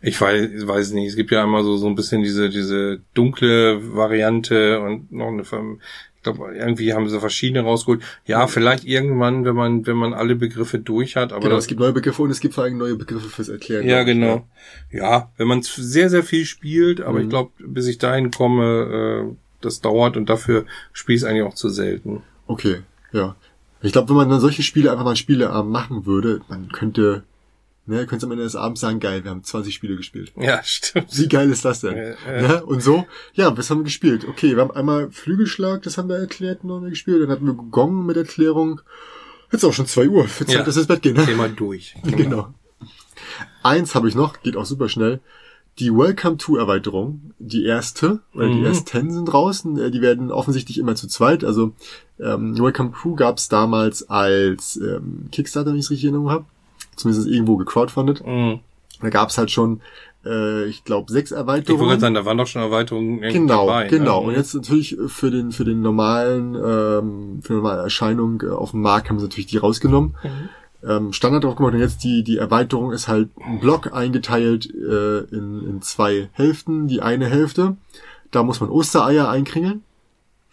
[0.01, 1.07] Ich weiß, weiß nicht.
[1.09, 5.43] Es gibt ja immer so, so ein bisschen diese, diese dunkle Variante und noch eine,
[5.43, 8.03] ich glaube, irgendwie haben sie verschiedene rausgeholt.
[8.25, 11.43] Ja, vielleicht irgendwann, wenn man, wenn man alle Begriffe durch hat, aber.
[11.43, 13.87] Genau, es gibt neue Begriffe und es gibt vor allem neue Begriffe fürs Erklären.
[13.87, 14.45] Ja, genau.
[14.91, 17.23] Ja, ja wenn man sehr, sehr viel spielt, aber mhm.
[17.23, 21.43] ich glaube, bis ich dahin komme, äh, das dauert und dafür spiele ich es eigentlich
[21.43, 22.21] auch zu selten.
[22.47, 22.81] Okay,
[23.13, 23.35] ja.
[23.81, 27.23] Ich glaube, wenn man dann solche Spiele einfach mal Spiele machen würde, man könnte,
[27.89, 30.31] ne, könnte am Ende des Abends sagen, geil, wir haben 20 Spiele gespielt.
[30.35, 31.17] Ja, stimmt.
[31.17, 31.97] Wie geil ist das denn?
[31.97, 32.47] Ja, ja.
[32.47, 32.65] Ne?
[32.65, 34.25] Und so, ja, was haben wir gespielt?
[34.27, 37.53] Okay, wir haben einmal Flügelschlag, das haben wir erklärt, noch wir gespielt, dann hatten wir
[37.53, 38.81] Gong mit Erklärung.
[39.51, 40.63] Jetzt auch schon zwei Uhr, für Zeit, ja.
[40.63, 41.15] dass wir ins Bett gehen.
[41.15, 41.25] Ne?
[41.25, 41.95] Thema durch.
[42.03, 42.17] Genau.
[42.17, 42.53] genau.
[43.63, 45.19] Eins habe ich noch, geht auch super schnell
[45.79, 48.55] die Welcome to Erweiterung, die erste, weil mhm.
[48.57, 51.43] die ersten sind draußen, äh, die werden offensichtlich immer zu zweit.
[51.43, 51.73] Also
[52.19, 56.31] ähm, Welcome to gab es damals als ähm, Kickstarter, wenn ich es richtig in Erinnerung
[56.31, 56.45] habe.
[56.99, 58.25] Zumindest irgendwo gecrowdfundet.
[58.25, 58.59] Mhm.
[59.01, 59.79] Da gab es halt schon,
[60.25, 61.81] äh, ich glaube, sechs Erweiterungen.
[61.81, 63.87] Ich wollte sagen, da waren doch schon Erweiterungen genau, dabei.
[63.87, 64.27] Genau, genau.
[64.27, 68.71] Und jetzt natürlich für den für den normalen ähm, für eine normale Erscheinung äh, auf
[68.71, 70.15] dem Markt haben sie natürlich die rausgenommen.
[70.23, 70.49] Mhm
[70.87, 75.19] ähm, Standard drauf gemacht und jetzt die, die Erweiterung ist halt ein Block eingeteilt äh,
[75.25, 76.87] in, in zwei Hälften.
[76.87, 77.75] Die eine Hälfte,
[78.31, 79.83] da muss man Ostereier einkringeln.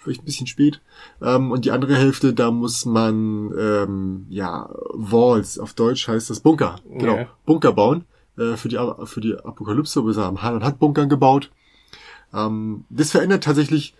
[0.06, 0.80] Vielleicht ein bisschen spät.
[1.20, 6.38] Ähm, und die andere Hälfte, da muss man ähm, ja Walls, auf Deutsch heißt das
[6.38, 6.76] Bunker.
[6.88, 7.14] Genau.
[7.14, 7.26] Okay.
[7.44, 8.04] Bunker bauen.
[8.38, 11.50] Äh, für die für die Apokalypse, wir haben Han und hat Bunker gebaut.
[12.32, 13.94] Ähm, das verändert tatsächlich,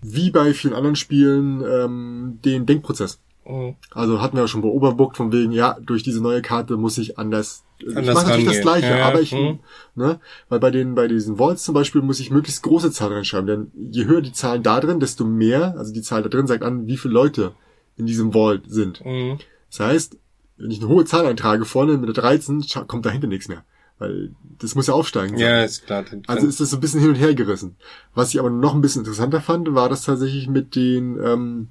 [0.00, 3.20] wie bei vielen anderen Spielen, ähm, den Denkprozess.
[3.44, 3.76] Mhm.
[3.90, 7.18] Also hatten wir ja schon beobachtet von wegen, ja, durch diese neue Karte muss ich
[7.18, 7.64] anders.
[7.80, 9.58] anders ich mache natürlich das Gleiche, ja, aber ich, mhm.
[9.94, 13.46] ne, weil bei den, bei diesen Vaults zum Beispiel muss ich möglichst große Zahlen reinschreiben,
[13.46, 16.62] denn je höher die Zahlen da drin, desto mehr, also die Zahl da drin sagt
[16.62, 17.52] an, wie viele Leute
[17.96, 19.04] in diesem Vault sind.
[19.04, 19.38] Mhm.
[19.70, 20.16] Das heißt,
[20.56, 23.64] wenn ich eine hohe Zahl eintrage vorne mit der 13, kommt dahinter nichts mehr.
[23.98, 25.38] Weil das muss ja aufsteigen.
[25.38, 25.46] Sein.
[25.46, 26.04] Ja, ist klar.
[26.26, 27.76] Also ist das so ein bisschen hin und her gerissen.
[28.14, 31.68] Was ich aber noch ein bisschen interessanter fand, war das tatsächlich mit den, ähm,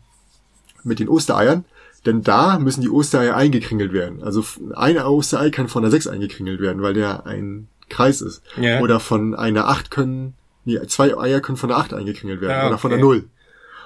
[0.83, 1.65] mit den Ostereiern,
[2.05, 4.23] denn da müssen die Ostereier eingekringelt werden.
[4.23, 4.43] Also
[4.75, 8.41] ein Osterei kann von der 6 eingekringelt werden, weil der ein Kreis ist.
[8.59, 8.79] Ja.
[8.79, 10.33] Oder von einer 8 können,
[10.65, 12.51] nee, zwei Eier können von der 8 eingekringelt werden.
[12.51, 13.25] Ja, oder von der 0.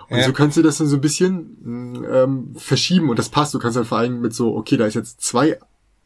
[0.10, 0.24] Und ja.
[0.24, 3.54] so kannst du das dann so ein bisschen ähm, verschieben und das passt.
[3.54, 5.60] Du kannst dann vor allem mit so, okay, da ist jetzt zwei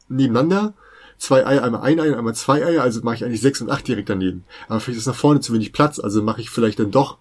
[0.07, 0.73] nebeneinander,
[1.17, 3.87] zwei Eier, einmal ein Ei, einmal zwei Eier, also mache ich eigentlich sechs und acht
[3.87, 4.45] direkt daneben.
[4.67, 7.17] Aber vielleicht ist nach vorne zu wenig Platz, also mache ich vielleicht dann doch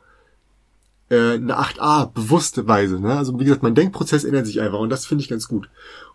[1.11, 3.01] äh, eine 8a bewusste Weise.
[3.01, 3.17] Ne?
[3.17, 5.69] Also wie gesagt, mein Denkprozess ändert sich einfach und das finde ich ganz gut.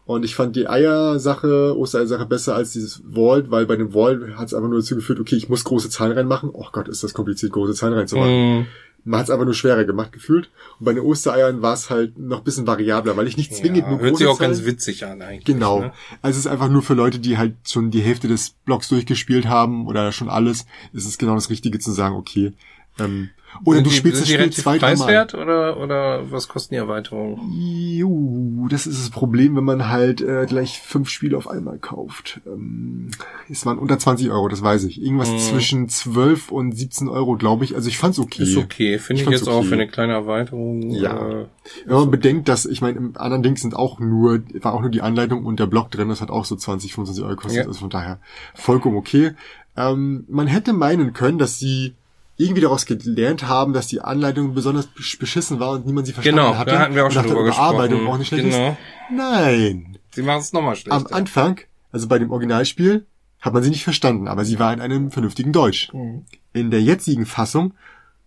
[0.05, 4.47] Und ich fand die Eier-Sache, Osterei-Sache besser als dieses Vault, weil bei dem Vault hat
[4.47, 6.49] es einfach nur dazu geführt, okay, ich muss große Zahlen reinmachen.
[6.51, 8.61] Oh Gott, ist das kompliziert, große Zahlen reinzumachen.
[8.61, 8.65] Mm.
[9.05, 10.49] Man hat es einfach nur schwerer gemacht gefühlt.
[10.79, 13.79] Und bei den Ostereiern war es halt noch ein bisschen variabler, weil ich nicht zwingend
[13.79, 15.45] ja, nur große Hört sich auch Zahlen, ganz witzig an eigentlich.
[15.45, 15.81] Genau.
[15.81, 15.93] Ne?
[16.21, 19.47] Also es ist einfach nur für Leute, die halt schon die Hälfte des Blocks durchgespielt
[19.47, 22.53] haben oder schon alles, ist es genau das Richtige zu sagen, okay,
[22.99, 23.29] ähm,
[23.65, 27.39] oder sind du spielst das Spiel zwei, preiswert oder, oder was kosten die Erweiterungen?
[27.51, 32.41] Juhu, das ist das Problem, wenn man halt äh, gleich fünf Spiele auf einmal kauft.
[32.45, 33.09] Ähm,
[33.49, 35.01] es waren unter 20 Euro, das weiß ich.
[35.01, 35.39] Irgendwas hm.
[35.39, 37.75] zwischen 12 und 17 Euro, glaube ich.
[37.75, 38.43] Also ich fand's okay.
[38.43, 39.57] Ist okay, finde ich, ich jetzt okay.
[39.57, 40.89] auch für eine kleine Erweiterung.
[40.91, 41.41] Ja.
[41.41, 41.45] Äh,
[41.85, 44.89] wenn man bedenkt, dass, ich meine, im anderen Ding sind auch nur, war auch nur
[44.89, 47.63] die Anleitung und der Blog drin, das hat auch so 20, 25 Euro gekostet.
[47.63, 47.67] Ja.
[47.67, 48.19] Also von daher
[48.53, 49.33] vollkommen okay.
[49.75, 51.95] Ähm, man hätte meinen können, dass sie
[52.37, 56.57] irgendwie daraus gelernt haben, dass die Anleitung besonders beschissen war und niemand sie verstanden genau,
[56.57, 56.71] hatte.
[56.71, 58.07] Genau, da hatten wir auch schon drüber gesprochen.
[58.07, 58.69] auch nicht schlecht genau.
[58.69, 58.77] ist.
[59.11, 59.97] Nein.
[60.11, 60.95] Sie machen es nochmal schlechter.
[60.95, 61.59] Am Anfang,
[61.91, 63.05] also bei dem Originalspiel,
[63.39, 65.91] hat man sie nicht verstanden, aber sie war in einem vernünftigen Deutsch.
[65.93, 66.25] Mhm.
[66.53, 67.73] In der jetzigen Fassung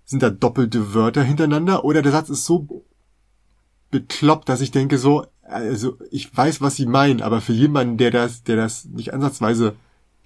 [0.05, 2.85] sind da doppelte Wörter hintereinander oder der Satz ist so
[3.91, 8.11] bekloppt, dass ich denke so, also ich weiß, was sie meinen, aber für jemanden, der
[8.11, 9.75] das, der das nicht ansatzweise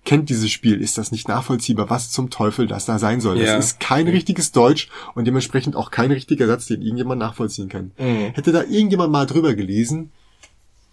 [0.04, 3.38] kennt dieses Spiel, ist das nicht nachvollziehbar, was zum Teufel das da sein soll.
[3.38, 3.56] Ja.
[3.56, 7.92] Das ist kein richtiges Deutsch und dementsprechend auch kein richtiger Satz, den irgendjemand nachvollziehen kann.
[7.98, 8.32] Mhm.
[8.32, 10.10] Hätte da irgendjemand mal drüber gelesen,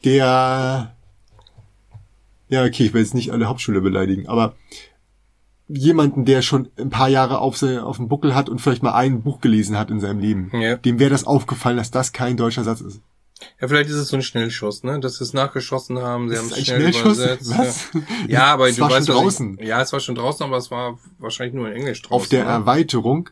[0.03, 0.93] der
[2.49, 4.55] ja, okay, ich will jetzt nicht alle Hauptschüler beleidigen, aber
[5.67, 9.21] jemanden, der schon ein paar Jahre auf, auf dem Buckel hat und vielleicht mal ein
[9.21, 10.77] Buch gelesen hat in seinem Leben, Ja.
[10.77, 13.01] dem wäre das aufgefallen, dass das kein deutscher Satz ist.
[13.59, 14.99] Ja, vielleicht ist es so ein Schnellschuss, ne?
[14.99, 17.57] Dass sie es nachgeschossen haben, sie haben es schnell übersetzt.
[17.57, 17.87] Was?
[18.27, 19.57] Ja, aber Es du war weißt schon draußen.
[19.59, 22.15] Ich, ja, es war schon draußen, aber es war wahrscheinlich nur in Englisch draußen.
[22.15, 22.51] Auf der ne?
[22.51, 23.29] Erweiterung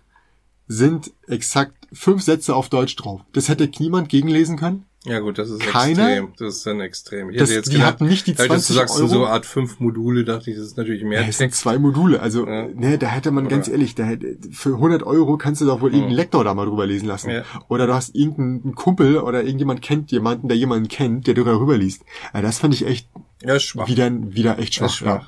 [0.67, 3.21] sind exakt fünf Sätze auf Deutsch drauf.
[3.33, 4.85] Das hätte niemand gegenlesen können.
[5.05, 6.07] Ja gut, das ist Keiner?
[6.09, 6.33] extrem.
[6.39, 7.29] Das ist dann extrem.
[7.29, 9.15] Ich Das- hätte jetzt die gedacht, hatten nicht die dadurch, dass du 20 sagst, so
[9.17, 9.25] Euro.
[9.25, 12.19] eine Art fünf Module, dachte ich, das ist natürlich mehr Ja, es sind zwei Module.
[12.19, 12.67] Also, Ja.
[12.67, 15.81] ne, da hätte man ganz Oder- ehrlich, da hätte, für 100 Euro kannst du doch
[15.81, 17.29] wohl irgendeinen Lektor da mal drüber lesen lassen.
[17.29, 17.43] Ja.
[17.69, 22.03] Oder du hast irgendeinen Kumpel oder irgendjemand kennt jemanden, der jemanden kennt, der darüber liest.
[22.33, 23.07] Ja, das fand ich echt
[23.43, 23.87] Ja, schwach.
[23.87, 24.87] wieder, wieder echt schwach.
[24.87, 25.21] Das schwach.
[25.21, 25.27] Ja.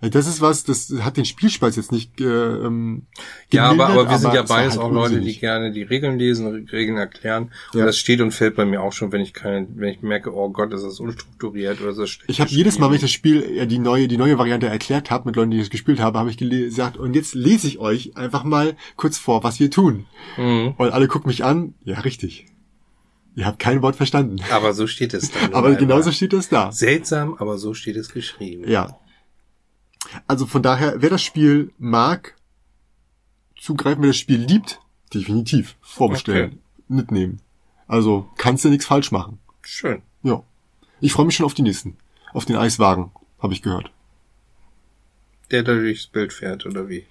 [0.00, 3.06] Also Das ist was, das hat den Spielspaß jetzt nicht äh, ähm,
[3.52, 5.82] Ja, aber, gemildert, aber wir sind ja es beides halt auch Leute, die gerne die
[5.82, 7.50] Regeln lesen, Regeln erklären.
[7.72, 7.86] Und Ja.
[7.86, 10.50] das steht und fällt bei mir auch schon, wenn ich keine, wenn ich merke, oh
[10.50, 12.04] Gott, ist das unstrukturiert oder so.
[12.26, 15.10] Ich habe jedes Mal, wenn ich das Spiel, ja, die neue, die neue Variante erklärt
[15.10, 18.16] habe, mit Leuten, die das gespielt haben, habe ich gesagt, und jetzt lese ich euch
[18.16, 20.06] einfach mal kurz vor, was wir tun.
[20.36, 20.74] Mhm.
[20.76, 22.46] Und alle gucken mich an, ja, richtig.
[23.34, 24.38] Ihr habt kein Wort verstanden.
[24.50, 25.52] Aber so steht es dann.
[25.54, 26.72] Aber genauso steht das da.
[26.72, 28.68] Seltsam, aber so steht es geschrieben.
[28.68, 28.98] Ja.
[30.26, 32.34] Also von daher, wer das Spiel mag,
[33.56, 34.80] zugreifen, wer das Spiel liebt,
[35.12, 36.58] definitiv vorbestellen, Okay.
[36.88, 37.40] mitnehmen.
[37.86, 39.38] Also kannst du nichts falsch machen.
[39.62, 40.02] Schön.
[40.22, 40.42] Ja.
[41.00, 41.96] Ich freue mich schon auf die nächsten.
[42.32, 43.90] Auf den Eiswagen, habe ich gehört.
[45.50, 47.06] Der da durchs Bild fährt, oder wie?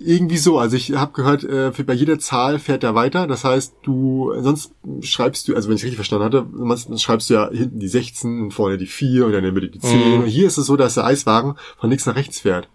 [0.00, 0.58] Irgendwie so.
[0.58, 3.26] Also ich habe gehört, äh, bei jeder Zahl fährt er weiter.
[3.26, 7.34] Das heißt, du sonst schreibst du, also wenn ich richtig verstanden hatte, sonst schreibst du
[7.34, 9.98] ja hinten die 16 und vorne die 4 und dann in der Mitte die 10.
[10.14, 10.20] Mhm.
[10.22, 12.68] Und hier ist es so, dass der Eiswagen von links nach rechts fährt.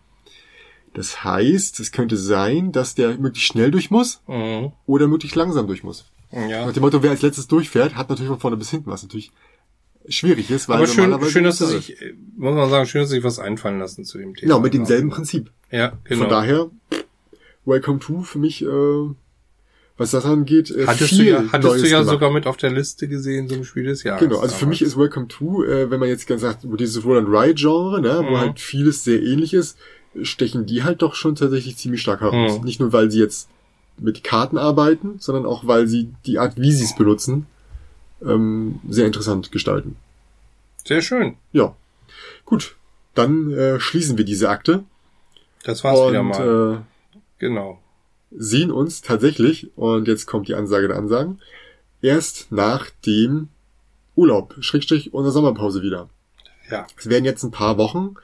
[0.94, 4.74] Das heißt, es könnte sein, dass der möglichst schnell durch muss Mhm.
[4.86, 6.06] oder möglichst langsam durch muss.
[6.32, 6.66] Ja.
[6.66, 9.32] Nach dem Motto, wer als letztes durchfährt, hat natürlich von vorne bis hinten, was natürlich
[10.10, 11.70] schwierig ist, weil Aber schön, schön, dass ist.
[11.70, 14.42] sich, äh, muss man sagen, schön, dass sie sich was einfallen lassen zu dem Thema.
[14.56, 15.52] Genau, mit demselben Prinzip.
[15.72, 16.22] Ja, genau.
[16.24, 16.70] Von daher,
[17.66, 18.68] Welcome to für mich, äh,
[19.97, 22.14] was das angeht, äh, hattest viel du ja, hattest Neues du ja gemacht.
[22.14, 24.22] sogar mit auf der Liste gesehen zum Spiel des Jahres.
[24.22, 27.03] Genau, also für mich ist Welcome to, äh, wenn man jetzt ganz sagt, wo dieses
[27.05, 28.38] Roll and Ride Genre, ne, wo Mhm.
[28.38, 29.78] halt vieles sehr ähnlich ist,
[30.22, 32.59] stechen die halt doch schon tatsächlich ziemlich stark heraus.
[32.59, 32.66] Mhm.
[32.66, 33.49] Nicht nur, weil sie jetzt
[33.97, 37.45] mit Karten arbeiten, sondern auch, weil sie die Art, wie sie es benutzen,
[38.26, 39.95] ähm, sehr interessant gestalten.
[40.86, 41.36] Sehr schön.
[41.51, 41.76] Ja,
[42.45, 42.76] gut,
[43.14, 44.84] dann äh, schließen wir diese Akte
[45.64, 46.78] Das war's wieder und mal.
[46.80, 46.93] äh,
[47.44, 47.80] genau.
[48.32, 51.39] sehen uns tatsächlich, und jetzt kommt die Ansage der Ansagen,
[52.02, 53.50] erst nach dem
[54.16, 56.10] Urlaub, Schrägstrich unserer Sommerpause wieder.
[56.70, 56.88] Ja.
[56.98, 58.16] Es werden jetzt ein paar Wochen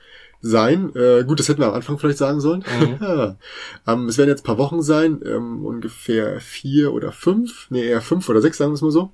[0.42, 0.96] sein.
[0.96, 2.64] Äh, gut, das hätten wir am Anfang vielleicht sagen sollen.
[2.80, 3.36] Mhm.
[3.88, 8.02] ähm, es werden jetzt ein paar Wochen sein, ähm, ungefähr vier oder fünf, nee, eher
[8.02, 9.12] fünf oder sechs, sagen wir es mal so.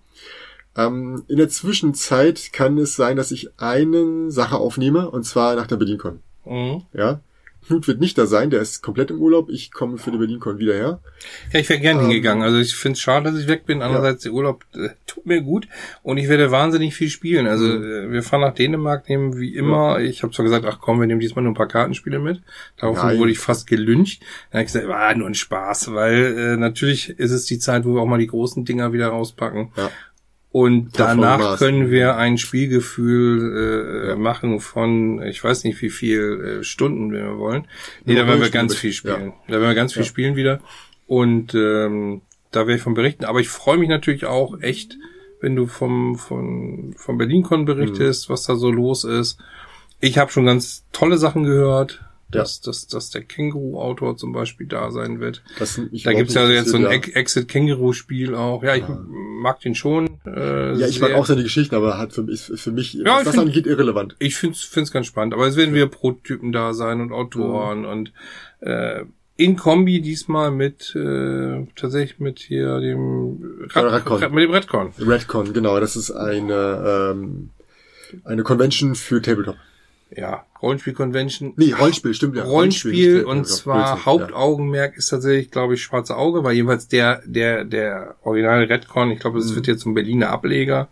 [0.78, 5.68] Ähm, in der Zwischenzeit kann es sein, dass ich eine Sache aufnehme, und zwar nach
[5.68, 6.20] der BerlinCon.
[6.46, 6.84] Mhm.
[6.94, 7.22] Ja.
[7.68, 9.50] Knut wird nicht da sein, der ist komplett im Urlaub.
[9.50, 11.00] Ich komme für die BerlinCon wieder her.
[11.52, 12.44] Ja, ich wäre gern Ähm, hingegangen.
[12.44, 13.82] Also ich finde es schade, dass ich weg bin.
[13.82, 15.68] Andererseits, der Urlaub äh, tut mir gut
[16.04, 17.48] und ich werde wahnsinnig viel spielen.
[17.48, 17.84] Also Mhm.
[17.84, 20.00] äh, wir fahren nach Dänemark, nehmen wie immer.
[20.00, 22.42] Ich habe zwar gesagt, ach komm, wir nehmen diesmal nur ein paar Kartenspiele mit.
[22.78, 23.18] Daraufhin Nein.
[23.20, 24.22] wurde ich fast gelüncht.
[24.52, 27.86] Dann habe ich gesagt, war nur ein Spaß, weil äh, natürlich ist es die Zeit,
[27.86, 29.72] wo wir auch mal die großen Dinger wieder rauspacken.
[29.76, 29.90] Ja.
[30.58, 36.64] Und danach können wir ein Spielgefühl äh, machen von, ich weiß nicht wie viel äh,
[36.64, 37.68] Stunden, wenn wir wollen.
[38.06, 39.28] Nee, da werden wir ganz viel spielen.
[39.28, 39.34] ja.
[39.48, 40.08] Da werden wir ganz viel Ja.
[40.08, 40.62] spielen wieder.
[41.08, 43.26] Und ähm, da werde ich von berichten.
[43.26, 44.98] Aber ich freue mich natürlich auch echt,
[45.42, 49.38] wenn du vom, von, vom BerlinCon berichtest, was da so los ist.
[50.00, 52.42] Ich habe schon ganz tolle Sachen gehört, Ja.
[52.42, 55.44] dass, dass, dass der Känguru-Autor zum Beispiel da sein wird.
[55.60, 58.64] Das mich Da gibt's ja jetzt so ein Ex- Exit-Känguru-Spiel auch.
[58.64, 59.00] Ja, ich Ja.
[59.08, 60.20] mag den schon.
[60.26, 60.30] Äh,
[60.72, 60.74] ja.
[60.74, 61.20] ja, ich mag sehr.
[61.20, 63.68] auch seine Geschichten, aber hat für, ist für mich, Ja, was ich das find- angeht,
[63.68, 64.16] irrelevant.
[64.20, 65.34] Ich find's, find's ganz spannend.
[65.36, 68.12] Aber es werden wieder Prototypen da sein und Autoren und
[68.62, 69.04] äh,
[69.38, 74.20] in Kombi diesmal mit äh, tatsächlich mit hier dem Ja, Redcon.
[74.34, 74.94] mit dem Redcon.
[74.98, 77.50] Redcon, genau, das ist eine, ähm,
[78.24, 79.58] eine Convention für Tabletop.
[80.16, 81.54] Ja, Rollenspiel-Convention.
[81.58, 82.44] Nee, Rollenspiel, stimmt ja.
[82.44, 87.22] Rollenspiel nicht und zwar Blödsinn, Hauptaugenmerk ist tatsächlich, glaube ich, Schwarze Auge, weil jedenfalls der,
[87.26, 89.56] der, der originale Redcon, ich glaube, es Mhm.
[89.56, 90.90] wird jetzt ein Berliner Ableger,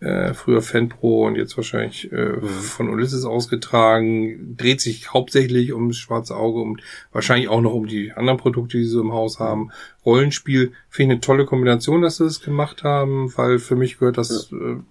[0.00, 2.46] äh, früher Fanpro und jetzt wahrscheinlich äh, Mhm.
[2.48, 6.80] von Ulysses ausgetragen, dreht sich hauptsächlich um das Schwarze Auge und
[7.12, 9.70] wahrscheinlich auch noch um die anderen Produkte, die sie so im Haus haben.
[10.06, 14.18] Rollenspiel finde ich eine tolle Kombination, dass sie es gemacht haben, weil für mich gehört
[14.18, 14.82] das, äh, weil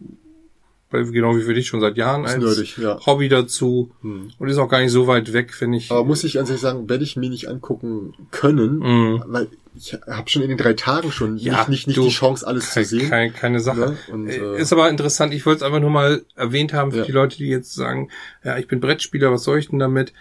[0.91, 2.99] genau wie für dich schon seit Jahren als nerdig, ja.
[3.05, 4.31] Hobby dazu Hm.
[4.39, 5.91] und ist auch gar nicht so weit weg, finde ich.
[5.91, 9.23] Aber muss ich ganz ehrlich sagen, werde ich mir nicht angucken können, Mhm.
[9.27, 12.47] weil ich habe schon in den drei Tagen schon Ja, nicht, nicht, nicht die Chance,
[12.47, 13.09] alles Keine, zu sehen.
[13.09, 13.79] keine, keine Sache.
[13.79, 13.97] Ne?
[14.11, 15.33] Und, Äh, äh, ist aber interessant.
[15.35, 17.05] Ich wollte es einfach nur mal erwähnt haben für Ja.
[17.05, 18.09] die Leute, die jetzt sagen,
[18.43, 20.13] ja, ich bin Brettspieler, was soll ich denn damit?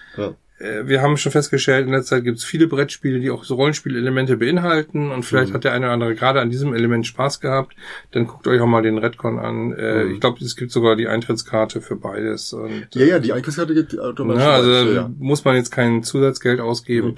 [0.59, 3.57] Äh, wir haben schon festgestellt, in der Zeit gibt es viele Brettspiele, die auch so
[3.57, 5.55] Rollenspielelemente beinhalten und vielleicht mhm.
[5.55, 7.77] hat der eine oder andere gerade an diesem Element Spaß gehabt.
[8.13, 9.73] Dann guckt euch auch mal den Redcon an.
[9.73, 10.15] Äh, mhm.
[10.15, 12.53] Ich glaube, es gibt sogar die Eintrittskarte für beides.
[12.53, 14.43] Und, ja, ja, die Eintrittskarte gibt automatisch.
[14.43, 15.11] Ja, also ja.
[15.19, 17.09] muss man jetzt kein Zusatzgeld ausgeben.
[17.09, 17.17] Mhm.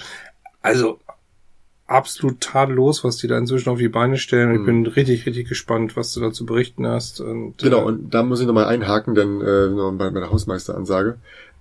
[0.60, 0.98] Also
[1.88, 4.52] absolut tadellos, was die da inzwischen auf die Beine stellen.
[4.52, 4.66] Ich mhm.
[4.66, 7.20] bin richtig, richtig gespannt, was du dazu berichten hast.
[7.20, 11.18] Und, genau, äh, und da muss ich nochmal einhaken, denn äh, bei meiner Hausmeisteransage.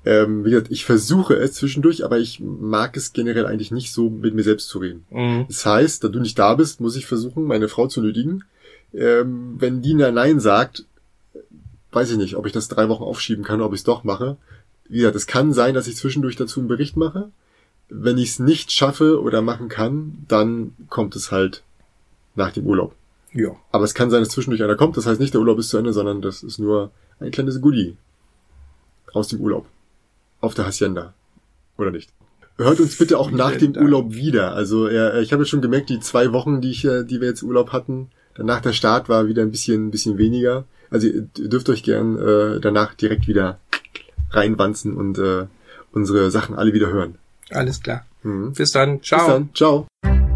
[0.07, 4.09] Ähm, wie gesagt, ich versuche es zwischendurch, aber ich mag es generell eigentlich nicht so,
[4.09, 5.05] mit mir selbst zu reden.
[5.09, 5.45] Mhm.
[5.47, 8.43] Das heißt, da du nicht da bist, muss ich versuchen, meine Frau zu nötigen.
[8.93, 10.85] Ähm, wenn die Nein sagt,
[11.91, 14.37] weiß ich nicht, ob ich das drei Wochen aufschieben kann, ob ich es doch mache.
[14.87, 17.29] Wie gesagt, es kann sein, dass ich zwischendurch dazu einen Bericht mache
[17.89, 21.63] wenn ich es nicht schaffe oder machen kann, dann kommt es halt
[22.35, 22.93] nach dem Urlaub.
[23.33, 23.55] Ja.
[23.71, 24.97] Aber es kann sein, dass zwischendurch einer kommt.
[24.97, 27.97] Das heißt nicht, der Urlaub ist zu Ende, sondern das ist nur ein kleines Goodie
[29.13, 29.65] aus dem Urlaub.
[30.41, 31.13] Auf der Hacienda.
[31.77, 32.11] Oder nicht?
[32.57, 34.53] Hört uns bitte auch nach dem Urlaub wieder.
[34.53, 37.43] Also ja, ich habe schon gemerkt, die zwei Wochen, die, ich, äh, die wir jetzt
[37.43, 40.65] Urlaub hatten, danach der Start war wieder ein bisschen, ein bisschen weniger.
[40.89, 43.59] Also ihr dürft euch gern äh, danach direkt wieder
[44.31, 45.45] reinwanzen und äh,
[45.91, 47.15] unsere Sachen alle wieder hören.
[47.51, 48.05] Alles klar.
[48.23, 48.53] Mhm.
[48.53, 49.01] Bis dann.
[49.03, 49.19] Ciao.
[49.19, 49.49] Bis dann.
[49.53, 50.26] Ciao.